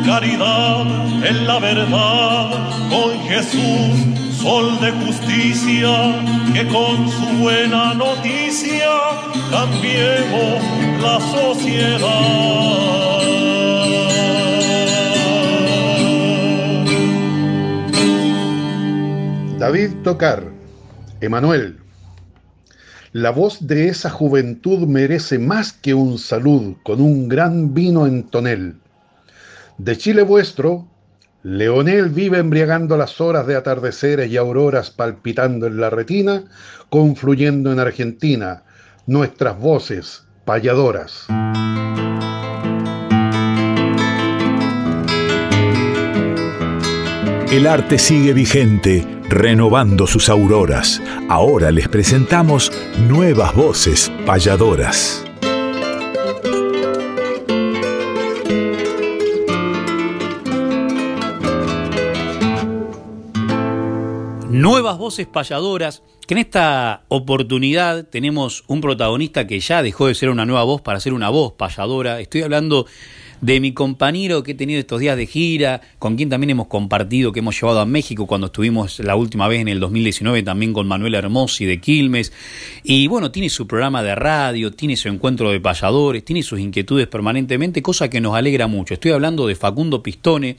[0.05, 0.85] Caridad
[1.25, 2.49] en la verdad,
[2.89, 3.95] con Jesús,
[4.41, 5.93] sol de justicia,
[6.53, 8.89] que con su buena noticia
[9.49, 10.61] cambiemos
[11.01, 13.22] la sociedad.
[19.63, 20.43] David Tocar,
[21.21, 21.77] Emanuel.
[23.13, 28.23] La voz de esa juventud merece más que un salud con un gran vino en
[28.23, 28.75] tonel.
[29.77, 30.85] De Chile vuestro,
[31.43, 36.43] Leonel vive embriagando las horas de atardeceres y auroras palpitando en la retina,
[36.89, 38.63] confluyendo en Argentina,
[39.07, 41.27] nuestras voces payadoras.
[47.49, 51.01] El arte sigue vigente, renovando sus auroras.
[51.27, 52.71] Ahora les presentamos
[53.07, 55.25] nuevas voces payadoras.
[64.49, 70.29] Nuevas voces payadoras, que en esta oportunidad tenemos un protagonista que ya dejó de ser
[70.29, 72.19] una nueva voz para ser una voz payadora.
[72.21, 72.85] Estoy hablando
[73.43, 77.33] de mi compañero que he tenido estos días de gira, con quien también hemos compartido,
[77.33, 80.87] que hemos llevado a México cuando estuvimos la última vez en el 2019 también con
[80.87, 82.31] Manuel Hermosi de Quilmes.
[82.83, 87.07] Y bueno, tiene su programa de radio, tiene su encuentro de payadores, tiene sus inquietudes
[87.07, 88.93] permanentemente, cosa que nos alegra mucho.
[88.93, 90.55] Estoy hablando de Facundo Pistone,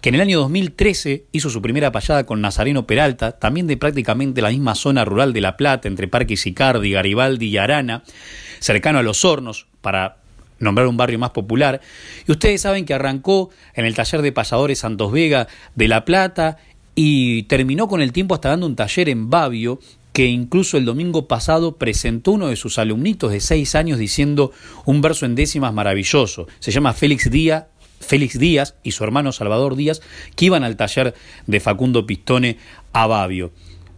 [0.00, 4.42] que en el año 2013 hizo su primera payada con Nazareno Peralta, también de prácticamente
[4.42, 8.02] la misma zona rural de La Plata, entre Parque Sicardi, Garibaldi y Arana,
[8.58, 10.23] cercano a Los Hornos, para
[10.58, 11.80] nombrar un barrio más popular.
[12.26, 16.58] Y ustedes saben que arrancó en el taller de pasadores Santos Vega de La Plata
[16.94, 19.80] y terminó con el tiempo hasta dando un taller en Babio
[20.12, 24.52] que incluso el domingo pasado presentó uno de sus alumnitos de seis años diciendo
[24.84, 26.46] un verso en décimas maravilloso.
[26.60, 27.64] Se llama Félix Díaz,
[28.00, 30.02] Félix Díaz y su hermano Salvador Díaz,
[30.36, 31.14] que iban al taller
[31.48, 32.58] de Facundo Pistone
[32.92, 33.50] a Babio.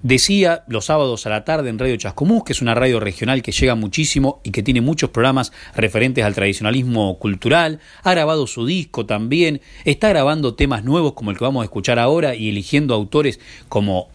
[0.06, 3.50] Decía los sábados a la tarde en Radio Chascomús, que es una radio regional que
[3.50, 7.80] llega muchísimo y que tiene muchos programas referentes al tradicionalismo cultural.
[8.04, 9.60] Ha grabado su disco también.
[9.84, 14.06] Está grabando temas nuevos como el que vamos a escuchar ahora y eligiendo autores como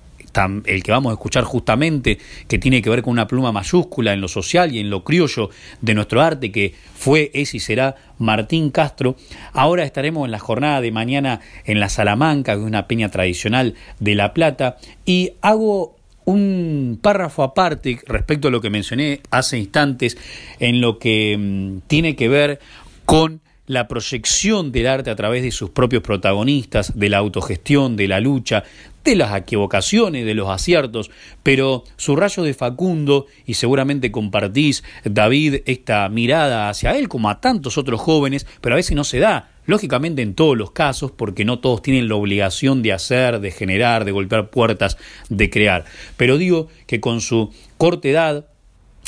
[0.66, 2.18] el que vamos a escuchar justamente,
[2.48, 5.50] que tiene que ver con una pluma mayúscula en lo social y en lo criollo
[5.82, 9.16] de nuestro arte, que fue, es y será Martín Castro.
[9.54, 13.76] Ahora estaremos en la jornada de mañana en la Salamanca, que es una peña tradicional
[14.00, 20.18] de La Plata, y hago un párrafo aparte respecto a lo que mencioné hace instantes
[20.60, 22.60] en lo que mm, tiene que ver
[23.06, 28.08] con la proyección del arte a través de sus propios protagonistas, de la autogestión, de
[28.10, 28.64] la lucha,
[29.04, 31.10] de las equivocaciones, de los aciertos,
[31.44, 37.42] pero su rayo de Facundo, y seguramente compartís, David, esta mirada hacia él, como a
[37.42, 41.46] tantos otros jóvenes, pero a veces no se da, lógicamente en todos los casos, porque
[41.46, 44.98] no todos tienen la obligación de hacer, de generar, de golpear puertas,
[45.30, 45.86] de crear.
[46.18, 48.48] Pero digo que con su corta edad,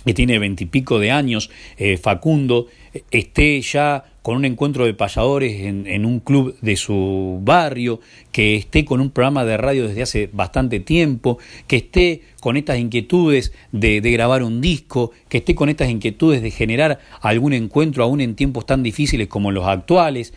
[0.05, 2.67] que tiene veintipico de años, eh, Facundo,
[3.11, 7.99] esté ya con un encuentro de payadores en, un club de su barrio,
[8.31, 12.79] que esté con un programa de radio desde hace bastante tiempo, que esté con estas
[12.79, 18.01] inquietudes de, de, grabar un disco, que esté con estas inquietudes de generar algún encuentro
[18.01, 20.33] aún en tiempos tan difíciles como los actuales.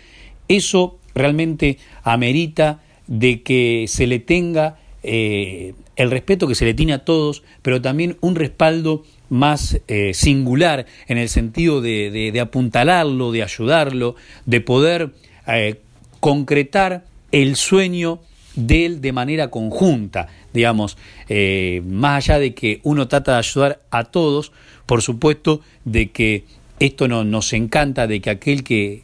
[0.49, 6.93] Eso realmente amerita de que se le tenga eh, el respeto que se le tiene
[6.93, 13.43] a todos, pero también un respaldo más eh, singular en el sentido de, apuntalarlo, de
[13.43, 15.11] ayudarlo, de poder
[15.47, 15.81] eh,
[16.21, 18.21] concretar el sueño
[18.57, 20.97] de él de manera conjunta, digamos,
[21.85, 24.51] más allá de que uno trata de ayudar a todos,
[24.87, 26.45] por supuesto de que
[26.81, 29.03] esto no, nos encanta, de que aquel que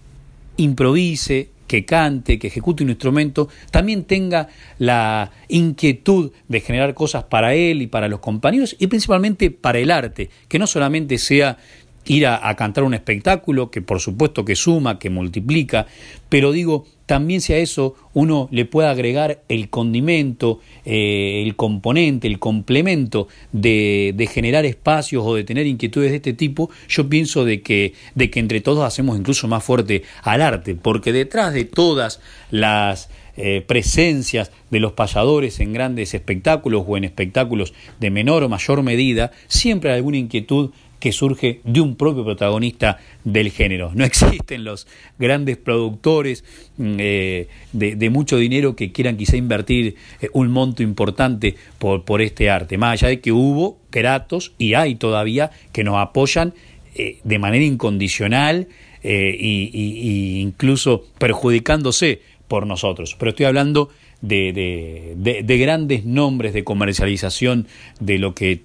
[0.57, 4.49] improvise, que cante, que ejecute un instrumento, también tenga
[4.79, 9.91] la inquietud de generar cosas para él y para los compañeros y principalmente para el
[9.91, 11.57] arte, que no solamente sea
[12.05, 15.87] ir a, cantar un espectáculo, que por supuesto que suma, que multiplica,
[16.29, 22.27] pero digo, también si a eso uno le puede agregar el condimento, eh, el componente,
[22.27, 27.61] el complemento de, generar espacios o de tener inquietudes de este tipo, yo pienso de
[27.61, 32.19] que, de que entre todos hacemos incluso más fuerte al arte, porque detrás de todas
[32.51, 38.49] las eh, presencias de los payadores en grandes espectáculos o en espectáculos de menor o
[38.49, 40.71] mayor medida, siempre hay alguna inquietud
[41.03, 43.91] que surge de un propio protagonista del género.
[43.93, 44.87] No existen los
[45.19, 46.45] grandes productores
[46.77, 52.23] mm, eh, de, mucho dinero que quieran quizá invertir eh, un monto importante por, por
[52.23, 56.55] este arte, más allá de que hubo gratos y hay todavía que nos apoyan
[56.95, 58.69] eh, de manera incondicional
[59.03, 63.17] e incluso perjudicándose por nosotros.
[63.19, 63.89] Pero estoy hablando
[64.21, 67.67] de, de, grandes nombres de comercialización
[67.99, 68.61] de lo que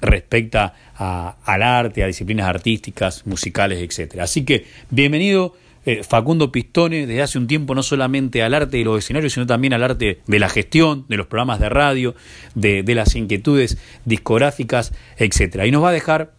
[0.00, 4.20] respecta al arte, a disciplinas artísticas, musicales, etc.
[4.20, 5.54] Así que bienvenido
[5.86, 9.46] eh, Facundo Pistone desde hace un tiempo no solamente al arte de los escenarios, sino
[9.46, 12.14] también al arte de la gestión, de los programas de radio,
[12.54, 15.64] de, las inquietudes discográficas, etc.
[15.64, 16.32] Y nos va a dejar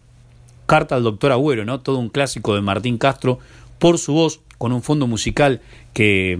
[0.66, 1.80] Carta al Doctor Agüero, ¿no?
[1.80, 3.40] todo un clásico de Martín Castro,
[3.80, 5.62] por su voz, con un fondo musical
[5.94, 6.38] que,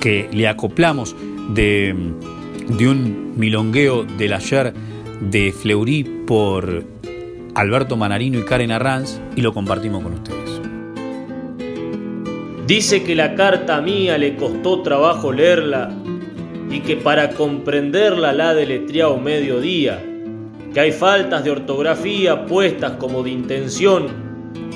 [0.00, 1.14] que le acoplamos
[1.50, 1.94] de,
[2.76, 4.74] de un milongueo del ayer
[5.20, 6.84] de Fleury por
[7.54, 10.60] Alberto Manarino y Karen Arranz y lo compartimos con ustedes.
[12.66, 15.90] Dice que la carta mía le costó trabajo leerla
[16.70, 20.00] y que para comprenderla la deletreado mediodía,
[20.72, 24.06] que hay faltas de ortografía puestas como de intención,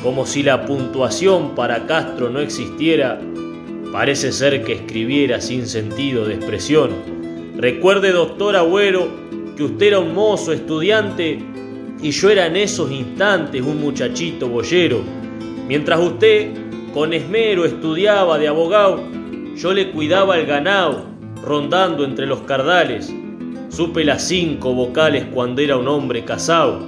[0.02, 3.20] como si la puntuación para Castro no existiera,
[3.92, 6.90] parece ser que escribiera sin sentido de expresión.
[7.56, 9.08] Recuerde, doctor Agüero,
[9.56, 11.38] que usted era un mozo estudiante
[12.02, 15.00] y yo era en esos instantes un muchachito boyero.
[15.66, 16.50] Mientras usted
[16.92, 19.00] con esmero estudiaba de abogado,
[19.56, 21.06] yo le cuidaba el ganado,
[21.42, 23.12] rondando entre los cardales.
[23.68, 26.80] Supe las cinco vocales cuando era un hombre casado.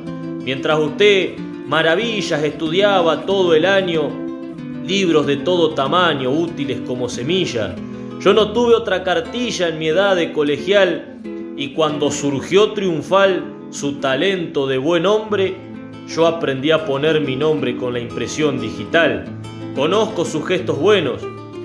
[0.45, 1.37] Mientras usted
[1.67, 4.11] maravillas estudiaba todo el año,
[4.85, 7.75] libros de todo tamaño, útiles como semillas.
[8.21, 11.16] Yo no tuve otra cartilla en mi edad de colegial
[11.57, 15.57] y cuando surgió triunfal su talento de buen hombre,
[16.07, 19.25] yo aprendí a poner mi nombre con la impresión digital.
[19.75, 21.23] Conozco sus gestos buenos,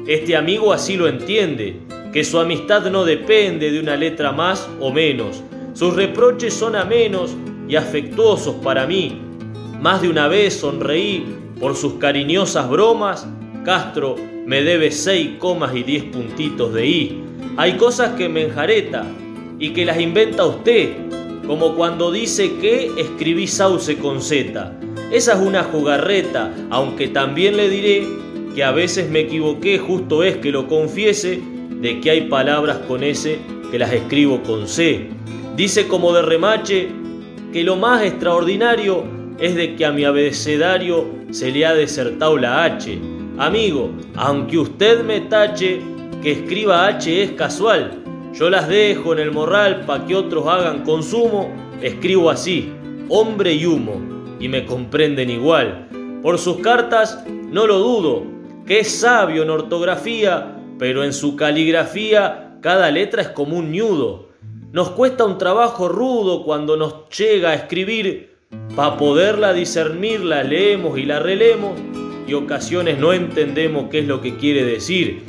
[0.08, 1.80] este amigo así lo entiende,
[2.12, 5.44] que su amistad no depende de una letra más o menos.
[5.74, 7.36] Sus reproches son amenos
[7.68, 9.22] y afectuosos para mí.
[9.80, 11.26] Más de una vez sonreí
[11.60, 13.28] por sus cariñosas bromas.
[13.64, 14.16] Castro
[14.46, 17.24] me debe seis comas y diez puntitos de i.
[17.58, 19.06] Hay cosas que me enjareta,
[19.62, 20.96] y que las inventa usted,
[21.46, 24.74] como cuando dice que escribí sauce con Z.
[25.12, 28.08] Esa es una jugarreta, aunque también le diré
[28.56, 31.40] que a veces me equivoqué, justo es que lo confiese,
[31.70, 33.38] de que hay palabras con S
[33.70, 35.10] que las escribo con C.
[35.56, 36.90] Dice como de remache
[37.54, 39.04] que lo más extraordinario
[39.40, 42.98] es de que a mi abecedario se le ha desertado la H.
[43.38, 45.80] Amigo, aunque usted me tache,
[46.24, 48.01] que escriba H es casual,
[48.34, 52.72] yo las dejo en el morral para que otros hagan consumo, escribo así,
[53.10, 54.02] hombre y humo,
[54.40, 55.88] y me comprenden igual.
[56.22, 58.24] Por sus cartas no lo dudo,
[58.66, 64.30] que es sabio en ortografía, pero en su caligrafía cada letra es como un ñudo.
[64.72, 68.32] Nos cuesta un trabajo rudo cuando nos llega a escribir,
[68.76, 71.78] para poderla discernir la leemos y la relemos,
[72.28, 75.24] y ocasiones no entendemos qué es lo que quiere decir.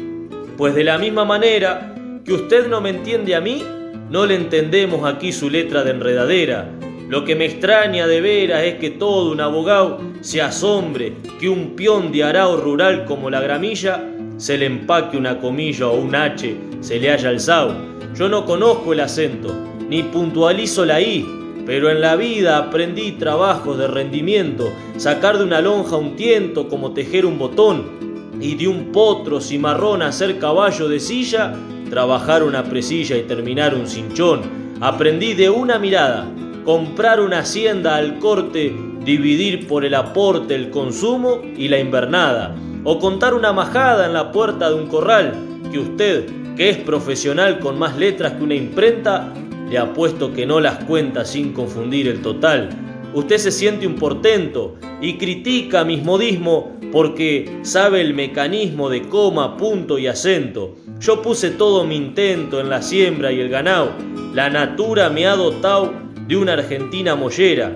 [0.57, 1.92] Pues de la misma manera,
[2.25, 3.65] que usted no me entiende a mí,
[4.11, 6.71] no le entendemos aquí su letra de enredadera.
[7.09, 11.75] Lo que me extraña de veras es que todo un abogado se asombre que un
[11.77, 16.57] peón de arao rural como la gramilla se le empaque una comilla o un H,
[16.81, 17.75] se le haya alzado.
[18.15, 19.55] Yo no conozco el acento,
[19.89, 21.27] ni puntualizo la I,
[21.67, 26.93] pero en la vida aprendí trabajos de rendimiento, sacar de una lonja un tiento como
[26.93, 28.03] tejer un botón,
[28.41, 31.55] y de un potro cimarrón hacer caballo de silla,
[31.93, 34.41] trabajar una presilla y terminar un cinchón.
[34.81, 36.27] Aprendí de una mirada,
[36.65, 38.75] comprar una hacienda al corte,
[39.05, 44.33] dividir por el aporte el consumo y la invernada, o contar una majada en la
[44.33, 45.35] puerta de un corral,
[45.71, 46.25] que usted,
[46.57, 49.31] que es profesional con más letras que una imprenta,
[49.69, 52.71] le apuesto que no las cuenta sin confundir el total.
[53.13, 59.59] Usted se siente un portento y critica mis modismo porque sabe el mecanismo de coma,
[59.59, 60.77] punto y acento.
[61.03, 63.91] Yo puse todo mi intento en la siembra y el ganado.
[64.35, 65.93] La natura me ha dotado
[66.29, 67.75] de una argentina mollera,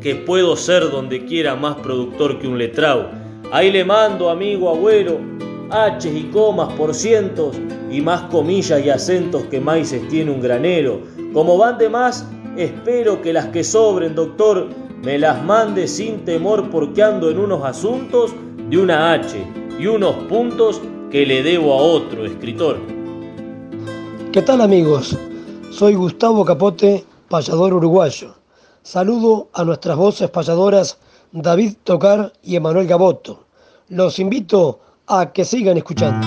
[0.00, 3.10] que puedo ser donde quiera más productor que un letrao.
[3.50, 5.18] Ahí le mando, amigo abuelo,
[5.68, 7.56] H y comas por cientos
[7.90, 11.00] y más comillas y acentos que maíces tiene un granero.
[11.32, 12.24] Como van de más,
[12.56, 14.68] espero que las que sobren, doctor,
[15.02, 18.32] me las mande sin temor porque ando en unos asuntos
[18.68, 19.44] de una H
[19.76, 20.80] y unos puntos
[21.10, 22.78] que le debo a otro escritor.
[24.32, 25.18] ¿Qué tal amigos?
[25.70, 28.34] Soy Gustavo Capote, payador uruguayo.
[28.82, 30.98] Saludo a nuestras voces payadoras
[31.32, 33.46] David Tocar y Emanuel Gaboto.
[33.88, 36.26] Los invito a que sigan escuchando.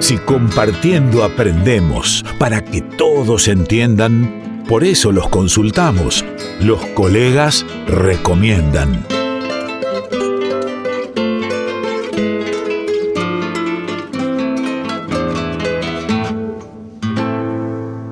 [0.00, 6.24] Si compartiendo aprendemos para que todos entiendan, por eso los consultamos.
[6.60, 9.19] Los colegas recomiendan.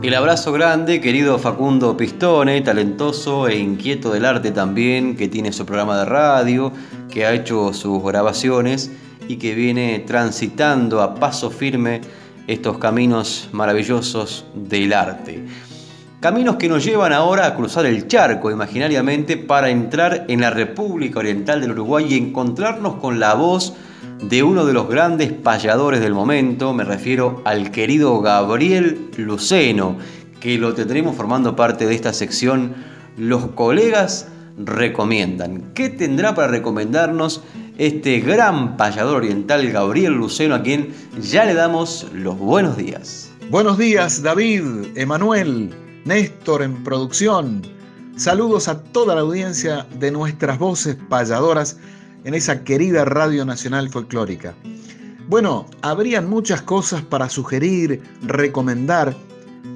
[0.09, 5.66] El abrazo grande, querido Facundo Pistone, talentoso e inquieto del arte también, que tiene su
[5.66, 6.72] programa de radio,
[7.11, 8.90] que ha hecho sus grabaciones
[9.28, 12.00] y que viene transitando a paso firme
[12.46, 15.44] estos caminos maravillosos del arte.
[16.20, 21.18] Caminos que nos llevan ahora a cruzar el charco imaginariamente para entrar en la República
[21.18, 23.74] Oriental del Uruguay y encontrarnos con la voz
[24.22, 29.96] de uno de los grandes payadores del momento, me refiero al querido Gabriel Luceno,
[30.40, 32.74] que lo tendremos formando parte de esta sección
[33.16, 34.28] Los colegas
[34.59, 35.72] recomiendan.
[35.74, 37.42] ¿Qué tendrá para recomendarnos
[37.76, 43.30] este gran payador oriental Gabriel Luceno, a quien ya le damos los buenos días?
[43.51, 44.62] Buenos días, David,
[44.96, 45.70] Emanuel,
[46.05, 47.62] Néstor en producción.
[48.16, 51.78] Saludos a toda la audiencia de nuestras voces payadoras
[52.24, 54.54] en esa querida Radio Nacional Folclórica.
[55.28, 59.14] Bueno, habrían muchas cosas para sugerir, recomendar,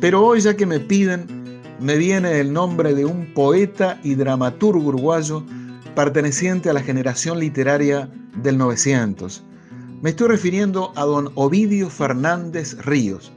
[0.01, 4.89] pero hoy ya que me piden, me viene el nombre de un poeta y dramaturgo
[4.89, 5.45] uruguayo
[5.95, 8.11] perteneciente a la generación literaria
[8.43, 9.45] del 900.
[10.01, 13.33] Me estoy refiriendo a don Ovidio Fernández Ríos.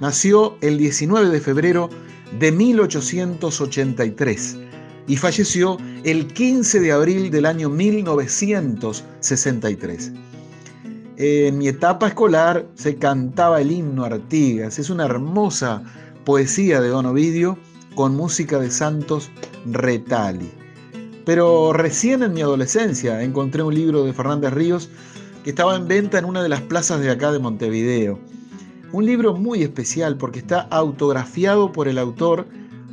[0.00, 1.90] Nació el 19 de febrero
[2.38, 4.69] de 1883
[5.10, 10.12] y falleció el 15 de abril del año 1963.
[11.16, 14.78] En mi etapa escolar se cantaba el himno Artigas.
[14.78, 15.82] Es una hermosa
[16.24, 17.58] poesía de Don Ovidio
[17.96, 19.32] con música de Santos
[19.66, 20.48] Retali.
[21.26, 24.90] Pero recién en mi adolescencia encontré un libro de Fernández Ríos
[25.42, 28.20] que estaba en venta en una de las plazas de acá de Montevideo.
[28.92, 32.46] Un libro muy especial porque está autografiado por el autor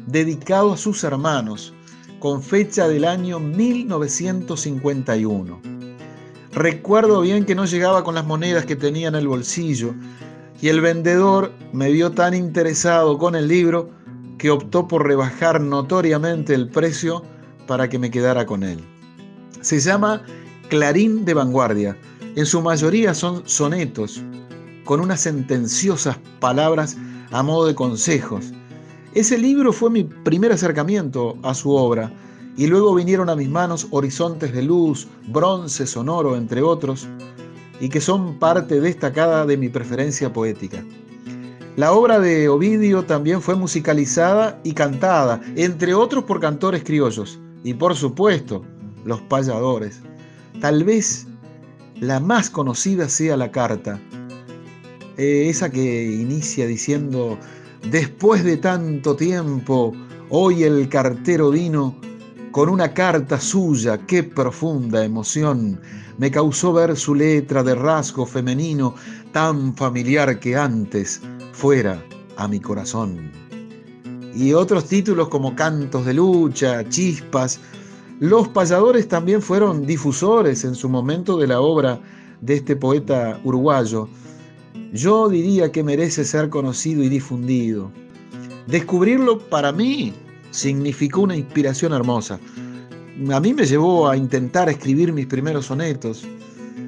[0.07, 1.75] dedicado a sus hermanos,
[2.19, 5.61] con fecha del año 1951.
[6.51, 9.93] Recuerdo bien que no llegaba con las monedas que tenía en el bolsillo
[10.59, 13.91] y el vendedor me vio tan interesado con el libro
[14.39, 17.21] que optó por rebajar notoriamente el precio
[17.67, 18.79] para que me quedara con él.
[19.61, 20.23] Se llama
[20.69, 21.95] Clarín de Vanguardia.
[22.35, 24.21] En su mayoría son sonetos,
[24.85, 26.97] con unas sentenciosas palabras
[27.31, 28.51] a modo de consejos
[29.19, 32.11] ese libro fue mi primer acercamiento a su obra
[32.55, 37.07] y luego vinieron a mis manos Horizontes de Luz, Bronce Sonoro, entre otros,
[37.79, 40.83] y que son parte destacada de mi preferencia poética.
[41.77, 47.73] La obra de Ovidio también fue musicalizada y cantada, entre otros por cantores criollos, y
[47.73, 48.63] por supuesto,
[49.03, 49.99] los payadores.
[50.61, 51.27] Tal vez
[51.99, 53.99] la más conocida sea la carta,
[55.17, 57.39] eh, esa que inicia diciendo
[57.91, 59.93] Después de tanto tiempo,
[60.29, 61.95] hoy el cartero vino
[62.51, 65.79] con una carta suya, qué profunda emoción.
[66.17, 68.93] Me causó ver su letra de rasgo femenino
[69.31, 71.21] tan familiar que antes
[71.53, 72.03] fuera
[72.35, 73.31] a mi corazón.
[74.35, 77.57] Y otros títulos como Cantos de Lucha, Chispas,
[78.19, 82.01] los payadores también fueron difusores en su momento de la obra
[82.41, 84.09] de este poeta uruguayo,
[84.93, 87.91] yo diría que merece ser conocido y difundido.
[88.67, 90.13] Descubrirlo para mí
[90.51, 92.39] significó una inspiración hermosa.
[93.31, 96.25] A mí me llevó a intentar escribir mis primeros sonetos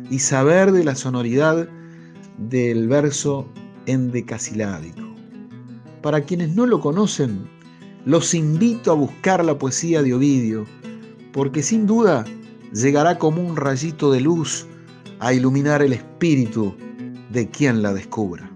[0.10, 1.68] y saber de la sonoridad
[2.38, 3.48] del verso
[3.86, 5.02] endecasilábico.
[6.02, 7.50] Para quienes no lo conocen,
[8.06, 10.66] los invito a buscar la poesía de Ovidio,
[11.34, 12.26] porque sin duda
[12.74, 14.68] llegará como un rayito de luz
[15.20, 16.76] a iluminar el espíritu
[17.30, 18.50] de quien la descubra.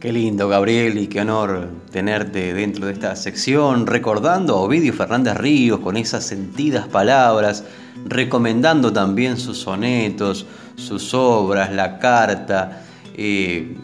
[0.00, 5.36] Qué lindo, Gabriel, y qué honor tenerte dentro de esta sección, recordando a Ovidio Fernández
[5.36, 7.64] Ríos con esas sentidas palabras,
[8.04, 10.46] recomendando también sus sonetos,
[10.76, 13.76] sus obras, la carta eh,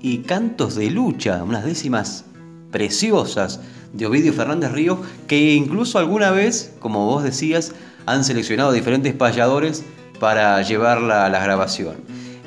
[0.00, 2.24] y cantos de lucha, unas décimas
[2.70, 3.60] preciosas
[3.92, 7.74] de Ovidio Fernández Ríos, que incluso alguna vez, como vos decías,
[8.06, 9.84] han seleccionado diferentes payadores
[10.18, 11.96] para llevarla a la grabación.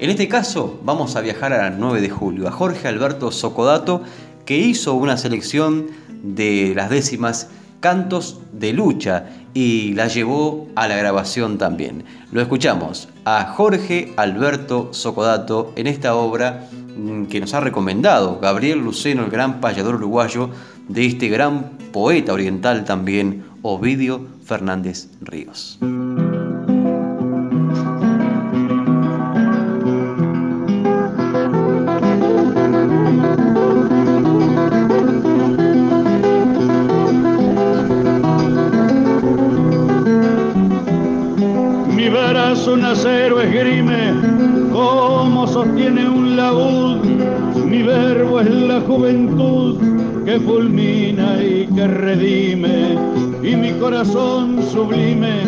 [0.03, 4.01] En este caso vamos a viajar al 9 de julio, a Jorge Alberto Socodato,
[4.45, 5.87] que hizo una selección
[6.21, 7.47] de las décimas
[7.79, 12.03] cantos de lucha y la llevó a la grabación también.
[12.33, 18.79] Lo escuchamos a Jorge Alberto Socodato en esta obra mm, que nos ha recomendado Gabriel
[18.79, 20.49] Luceno, el gran payador uruguayo,
[20.89, 25.79] de este gran poeta oriental también, Ovidio Fernández Ríos.
[51.87, 52.97] Redime,
[53.43, 55.43] y mi corazón sublime,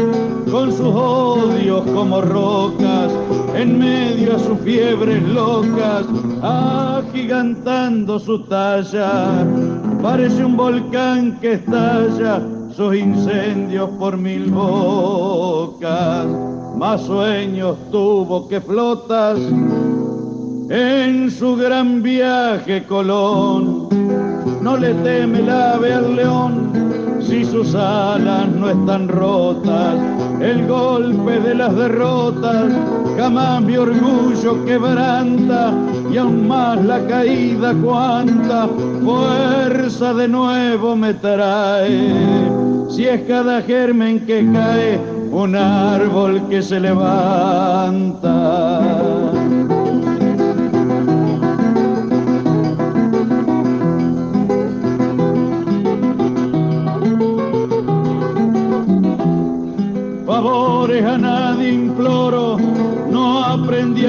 [0.52, 3.12] con sus odios como rocas,
[3.56, 6.06] en medio a sus fiebres locas,
[6.42, 9.46] agigantando su talla,
[10.02, 12.42] parece un volcán que estalla
[12.76, 16.28] sus incendios por mil bocas
[16.76, 19.40] más sueños tuvo que flotas
[20.70, 23.95] en su gran viaje Colón.
[24.66, 29.94] No le teme el ave al león si sus alas no están rotas.
[30.42, 32.74] El golpe de las derrotas
[33.16, 35.72] jamás mi orgullo quebranta
[36.12, 38.68] y aún más la caída cuanta
[39.04, 42.12] fuerza de nuevo me trae.
[42.90, 45.00] Si es cada germen que cae
[45.30, 48.26] un árbol que se levanta.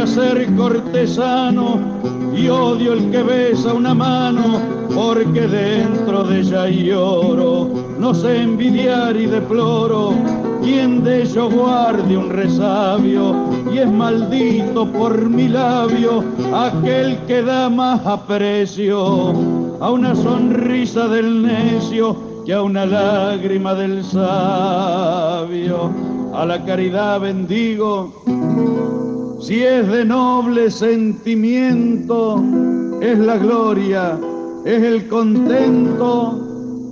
[0.07, 1.79] Ser cortesano
[2.37, 4.61] y odio el que besa una mano
[4.95, 7.69] porque dentro de ella hay oro.
[7.99, 10.15] No sé envidiar y deploro
[10.63, 13.35] quien de ellos guarde un resabio
[13.73, 19.33] y es maldito por mi labio aquel que da más aprecio
[19.81, 25.91] a una sonrisa del necio que a una lágrima del sabio.
[26.35, 28.13] A la caridad bendigo,
[29.41, 32.43] si es de noble sentimiento,
[33.01, 34.19] es la gloria,
[34.65, 36.43] es el contento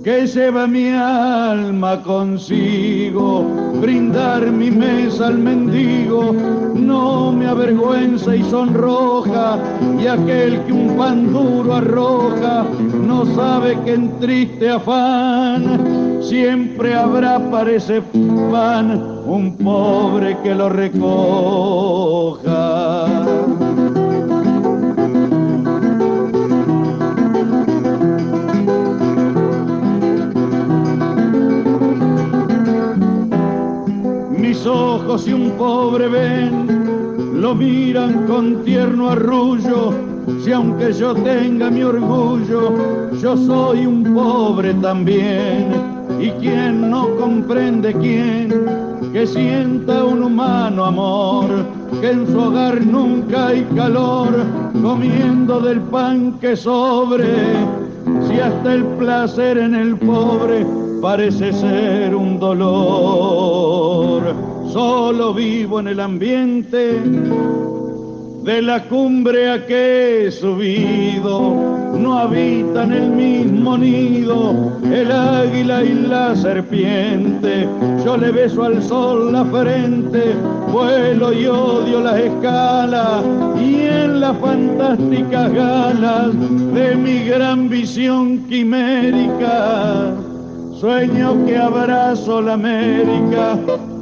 [0.03, 3.43] que lleva mi alma consigo.
[3.81, 6.35] Brindar mi mesa al mendigo
[6.75, 9.57] no me avergüenza y sonroja,
[9.99, 12.65] y aquel que un pan duro arroja
[13.05, 18.01] no sabe que en triste afán siempre habrá para ese
[18.51, 21.95] pan un pobre que lo recoja.
[34.67, 39.93] ojos y un pobre ven, lo miran con tierno arrullo,
[40.43, 42.73] si aunque yo tenga mi orgullo,
[43.21, 45.71] yo soy un pobre también.
[46.19, 51.47] Y quien no comprende quién, que sienta un humano amor,
[52.01, 54.33] que en su hogar nunca hay calor,
[54.81, 57.23] comiendo del pan que sobre,
[58.27, 60.65] si hasta el placer en el pobre
[61.01, 64.35] parece ser un dolor
[64.73, 66.99] solo vivo en el ambiente
[68.43, 71.95] de la cumbre a que he subido.
[71.97, 77.67] No habitan el mismo nido el águila y la serpiente.
[78.05, 80.35] Yo le beso al sol la frente,
[80.71, 83.23] vuelo y odio las escalas
[83.59, 86.31] y en las fantásticas galas
[86.73, 90.13] de mi gran visión quimérica
[90.79, 93.57] Sueño que abrazo la América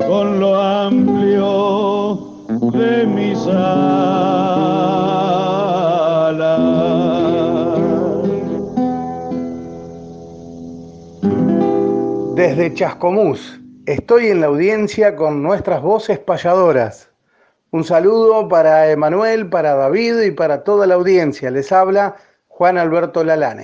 [0.05, 2.19] con lo amplio
[2.73, 4.33] de mis alas.
[12.35, 17.09] Desde Chascomús, Estoy en la audiencia con nuestras voces payadoras.
[17.69, 21.51] Un saludo para Emanuel, para David y para toda la audiencia.
[21.51, 22.15] Les habla
[22.47, 23.63] Juan Alberto Lalane.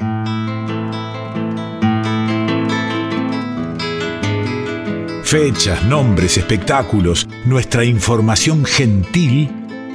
[5.23, 9.49] Fechas, nombres, espectáculos, nuestra información gentil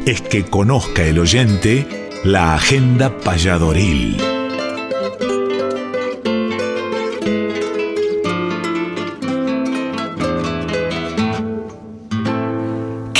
[0.06, 1.86] es que conozca el oyente
[2.24, 4.33] la agenda payadoril.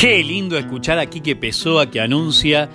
[0.05, 2.69] Qué lindo escuchar aquí que Pessoa que anuncia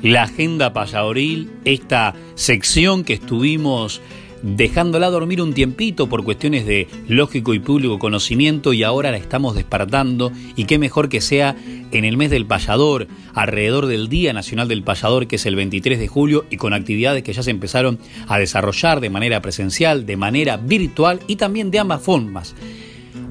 [0.00, 4.00] la agenda payadoril, esta sección que estuvimos
[4.40, 9.56] dejándola dormir un tiempito por cuestiones de lógico y público conocimiento y ahora la estamos
[9.56, 11.54] despertando y qué mejor que sea
[11.92, 15.98] en el mes del payador, alrededor del Día Nacional del Payador que es el 23
[15.98, 20.16] de julio y con actividades que ya se empezaron a desarrollar de manera presencial, de
[20.16, 22.54] manera virtual y también de ambas formas.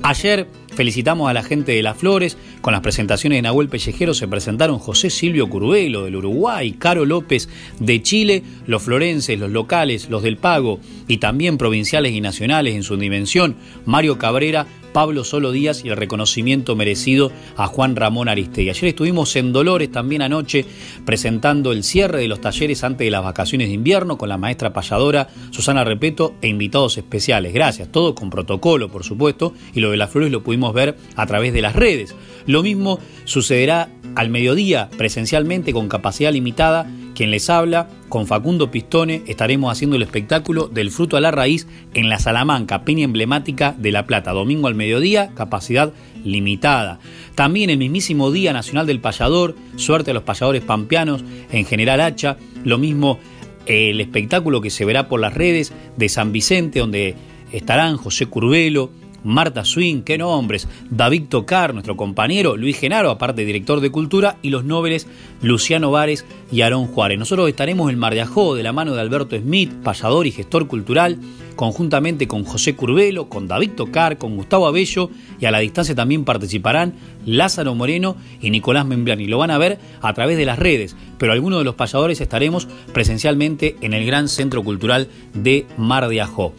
[0.04, 2.38] Ayer felicitamos a la gente de Las Flores.
[2.62, 7.48] Con las presentaciones de Nahuel Pellejero se presentaron José Silvio Curvelo del Uruguay, Caro López
[7.80, 12.84] de Chile, los florenses, los locales, los del Pago y también provinciales y nacionales en
[12.84, 13.56] su dimensión,
[13.86, 18.70] Mario Cabrera, Pablo Solo Díaz y el reconocimiento merecido a Juan Ramón Aristegui.
[18.70, 20.66] Ayer estuvimos en Dolores también anoche
[21.06, 24.74] presentando el cierre de los talleres antes de las vacaciones de invierno con la maestra
[24.74, 27.54] payadora Susana Repeto e invitados especiales.
[27.54, 31.26] Gracias, todo con protocolo por supuesto y lo de las flores lo pudimos ver a
[31.26, 32.16] través de las redes.
[32.46, 39.22] Lo mismo sucederá al mediodía presencialmente con capacidad limitada quien les habla, con Facundo Pistone,
[39.28, 43.92] estaremos haciendo el espectáculo del fruto a la raíz en la Salamanca, peña emblemática de
[43.92, 44.32] La Plata.
[44.32, 45.94] Domingo al mediodía, capacidad
[46.26, 47.00] limitada.
[47.36, 52.38] También el mismísimo Día Nacional del Payador, suerte a los payadores pampeanos, en General Hacha.
[52.66, 53.20] Lo mismo
[53.66, 57.16] el espectáculo que se verá por las redes de San Vicente, donde
[57.52, 58.90] estarán José Curvelo,
[59.24, 64.50] Marta Swing, qué nombres, David Tocar, nuestro compañero, Luis Genaro, aparte director de cultura, y
[64.50, 65.08] los nobles
[65.42, 67.20] Luciano Vares y Aarón Juárez.
[67.20, 70.68] Nosotros estaremos en Mar de Ajó de la mano de Alberto Smith, payador y gestor
[70.68, 71.18] cultural,
[71.56, 75.10] conjuntamente con José Curvelo, con David Tocar, con Gustavo Abello
[75.40, 76.94] y a la distancia también participarán
[77.26, 79.28] Lázaro Moreno y Nicolás Memblani.
[79.28, 82.68] Lo van a ver a través de las redes, pero algunos de los payadores estaremos
[82.94, 86.54] presencialmente en el Gran Centro Cultural de Mar de Ajó.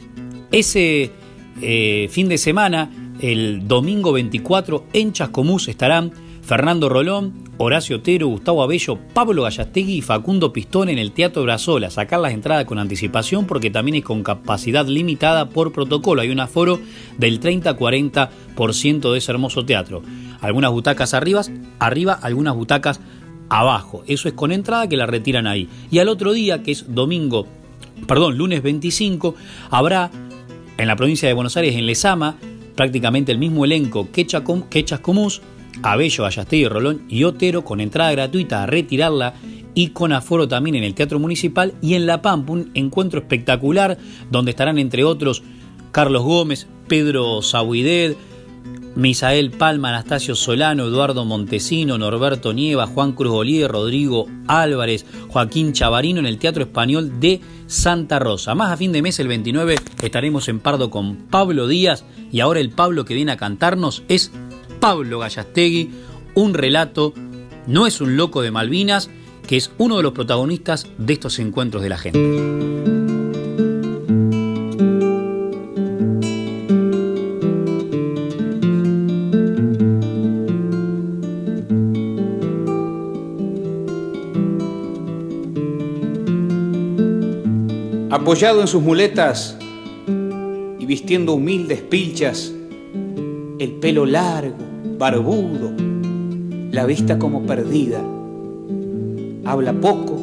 [0.52, 1.12] Ese
[1.62, 2.90] eh, fin de semana,
[3.20, 10.02] el domingo 24, en Chascomús estarán Fernando Rolón, Horacio Otero, Gustavo Abello, Pablo Gallastegui y
[10.02, 11.90] Facundo Pistón en el Teatro Brazola.
[11.90, 16.22] Sacar las entradas con anticipación porque también es con capacidad limitada por protocolo.
[16.22, 16.80] Hay un aforo
[17.18, 20.02] del 30-40% de ese hermoso teatro.
[20.40, 21.42] Algunas butacas arriba,
[21.78, 23.00] arriba, algunas butacas
[23.50, 24.02] abajo.
[24.06, 25.68] Eso es con entrada que la retiran ahí.
[25.90, 27.46] Y al otro día, que es domingo,
[28.06, 29.34] perdón, lunes 25,
[29.70, 30.10] habrá
[30.80, 32.36] en la provincia de Buenos Aires, en Lesama,
[32.74, 35.42] prácticamente el mismo elenco que, Chascomús,
[35.82, 39.34] Abello, Ayastegui, Rolón y Otero, con entrada gratuita a retirarla
[39.74, 43.98] y con aforo también en el Teatro Municipal y en La Pampa, un encuentro espectacular
[44.30, 45.42] donde estarán entre otros
[45.92, 48.16] Carlos Gómez, Pedro Sabuided,
[48.96, 56.20] Misael Palma, Anastasio Solano, Eduardo Montesino, Norberto Nieva, Juan Cruz Olier, Rodrigo Álvarez, Joaquín Chavarino
[56.20, 57.40] en el Teatro Español de
[57.70, 58.54] Santa Rosa.
[58.54, 62.60] Más a fin de mes, el 29, estaremos en Pardo con Pablo Díaz y ahora
[62.60, 64.32] el Pablo que viene a cantarnos es
[64.80, 65.90] Pablo Gallastegui,
[66.34, 67.14] un relato,
[67.66, 69.08] no es un loco de Malvinas,
[69.46, 72.99] que es uno de los protagonistas de estos encuentros de la gente.
[88.20, 89.56] Apoyado en sus muletas
[90.78, 92.52] y vistiendo humildes pilchas,
[93.58, 94.58] el pelo largo,
[94.98, 95.72] barbudo,
[96.70, 98.04] la vista como perdida.
[99.46, 100.20] Habla poco,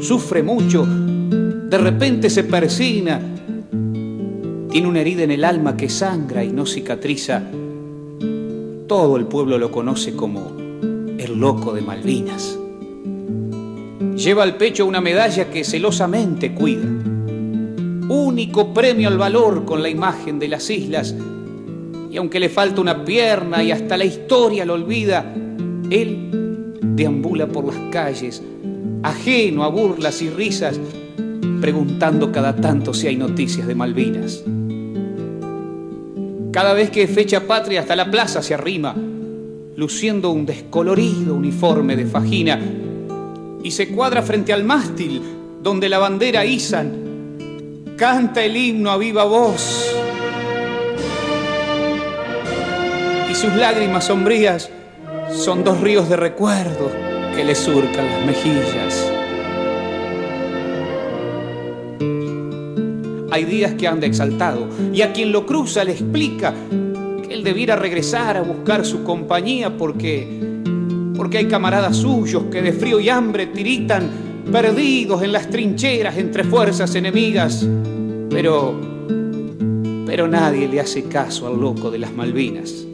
[0.00, 3.20] sufre mucho, de repente se persina,
[4.70, 7.42] tiene una herida en el alma que sangra y no cicatriza.
[8.86, 12.56] Todo el pueblo lo conoce como el loco de Malvinas.
[14.14, 17.05] Lleva al pecho una medalla que celosamente cuida
[18.08, 21.14] único premio al valor con la imagen de las islas.
[22.10, 25.34] Y aunque le falta una pierna y hasta la historia lo olvida,
[25.90, 28.42] él deambula por las calles,
[29.02, 30.80] ajeno a burlas y risas,
[31.60, 34.42] preguntando cada tanto si hay noticias de Malvinas.
[36.52, 38.94] Cada vez que fecha patria hasta la plaza se arrima,
[39.76, 42.58] luciendo un descolorido uniforme de fajina,
[43.62, 45.20] y se cuadra frente al mástil
[45.62, 47.05] donde la bandera izan
[47.96, 49.96] Canta el himno a viva voz.
[53.36, 54.70] sus lágrimas sombrías
[55.30, 56.90] son dos ríos de recuerdo
[57.34, 59.12] que le surcan las mejillas.
[63.30, 66.54] Hay días que anda exaltado y a quien lo cruza le explica
[67.26, 70.26] que él debiera regresar a buscar su compañía porque
[71.14, 76.44] porque hay camaradas suyos que de frío y hambre tiritan perdidos en las trincheras entre
[76.44, 77.66] fuerzas enemigas.
[78.30, 78.96] Pero
[80.06, 82.86] pero nadie le hace caso al loco de las Malvinas.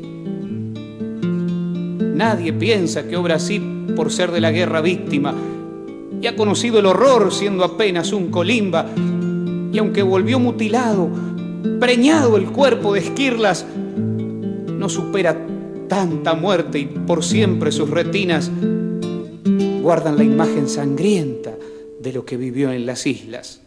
[2.01, 3.61] Nadie piensa que obra así
[3.95, 5.35] por ser de la guerra víctima
[6.21, 8.87] y ha conocido el horror siendo apenas un colimba
[9.73, 11.11] y aunque volvió mutilado,
[11.79, 15.37] preñado el cuerpo de esquirlas, no supera
[15.89, 18.51] tanta muerte y por siempre sus retinas
[19.83, 21.51] guardan la imagen sangrienta
[22.01, 23.61] de lo que vivió en las islas.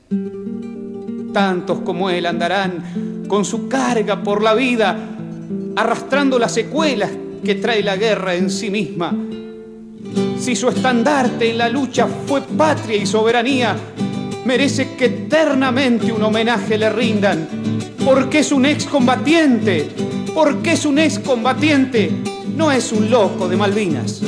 [1.33, 5.17] Tantos como él andarán con su carga por la vida,
[5.75, 7.11] arrastrando las secuelas
[7.43, 9.13] que trae la guerra en sí misma.
[10.39, 13.75] Si su estandarte en la lucha fue patria y soberanía,
[14.45, 17.45] merece que eternamente un homenaje le rindan,
[18.05, 19.89] porque es un excombatiente,
[20.33, 22.09] porque es un excombatiente,
[22.55, 24.21] no es un loco de Malvinas.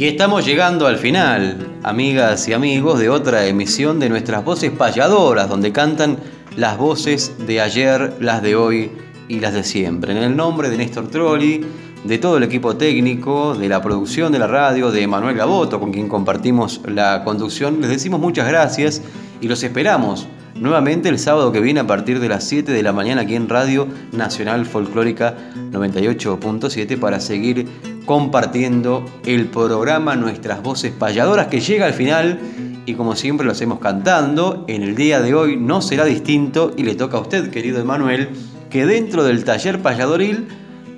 [0.00, 5.46] Y estamos llegando al final, amigas y amigos, de otra emisión de nuestras voces payadoras,
[5.46, 6.16] donde cantan
[6.56, 8.92] las voces de ayer, las de hoy
[9.28, 10.12] y las de siempre.
[10.12, 11.66] En el nombre de Néstor Trolli,
[12.02, 15.92] de todo el equipo técnico, de la producción de la radio, de Manuel Gaboto, con
[15.92, 17.82] quien compartimos la conducción.
[17.82, 19.02] Les decimos muchas gracias
[19.42, 22.94] y los esperamos nuevamente el sábado que viene a partir de las 7 de la
[22.94, 25.36] mañana aquí en Radio Nacional Folclórica
[25.72, 27.66] 98.7 para seguir
[28.10, 32.40] compartiendo el programa Nuestras Voces Payadoras que llega al final
[32.84, 34.64] y como siempre lo hacemos cantando.
[34.66, 38.30] En el día de hoy no será distinto y le toca a usted, querido Emanuel,
[38.68, 40.48] que dentro del taller payadoril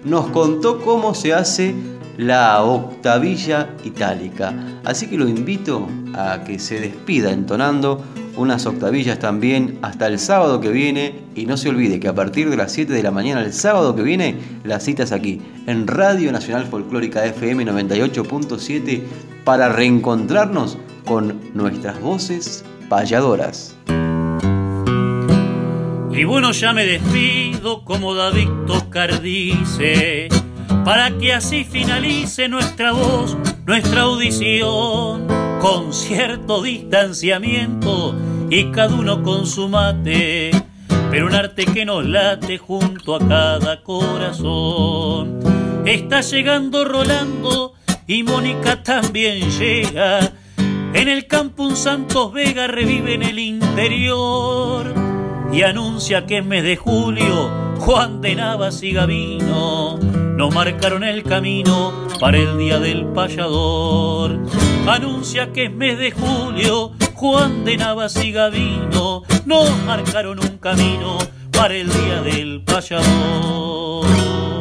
[0.05, 1.75] nos contó cómo se hace
[2.17, 4.55] la octavilla itálica.
[4.83, 8.03] Así que lo invito a que se despida entonando
[8.37, 12.51] unas octavillas también hasta el sábado que viene y no se olvide que a partir
[12.51, 16.33] de las 7 de la mañana el sábado que viene las citas aquí en Radio
[16.33, 19.03] Nacional Folclórica FM 98.7
[19.45, 23.77] para reencontrarnos con nuestras voces payadoras.
[26.15, 30.29] Y bueno, ya me despido como David Tocar dice,
[30.85, 35.27] para que así finalice nuestra voz, nuestra audición,
[35.63, 38.17] con cierto distanciamiento
[38.51, 40.51] y cada uno con su mate,
[41.09, 45.39] pero un arte que nos late junto a cada corazón.
[45.87, 47.75] Está llegando Rolando
[48.09, 50.33] y Mónica también llega.
[50.95, 54.93] En el campo un Santos Vega revive en el interior
[55.53, 60.01] y anuncia que en mes de julio Juan de Navas y Gavino
[60.37, 64.39] nos marcaron el camino para el día del payador.
[64.87, 71.19] Anuncia que es mes de julio Juan de Navas y Gavino nos marcaron un camino
[71.53, 74.52] para el día del payador.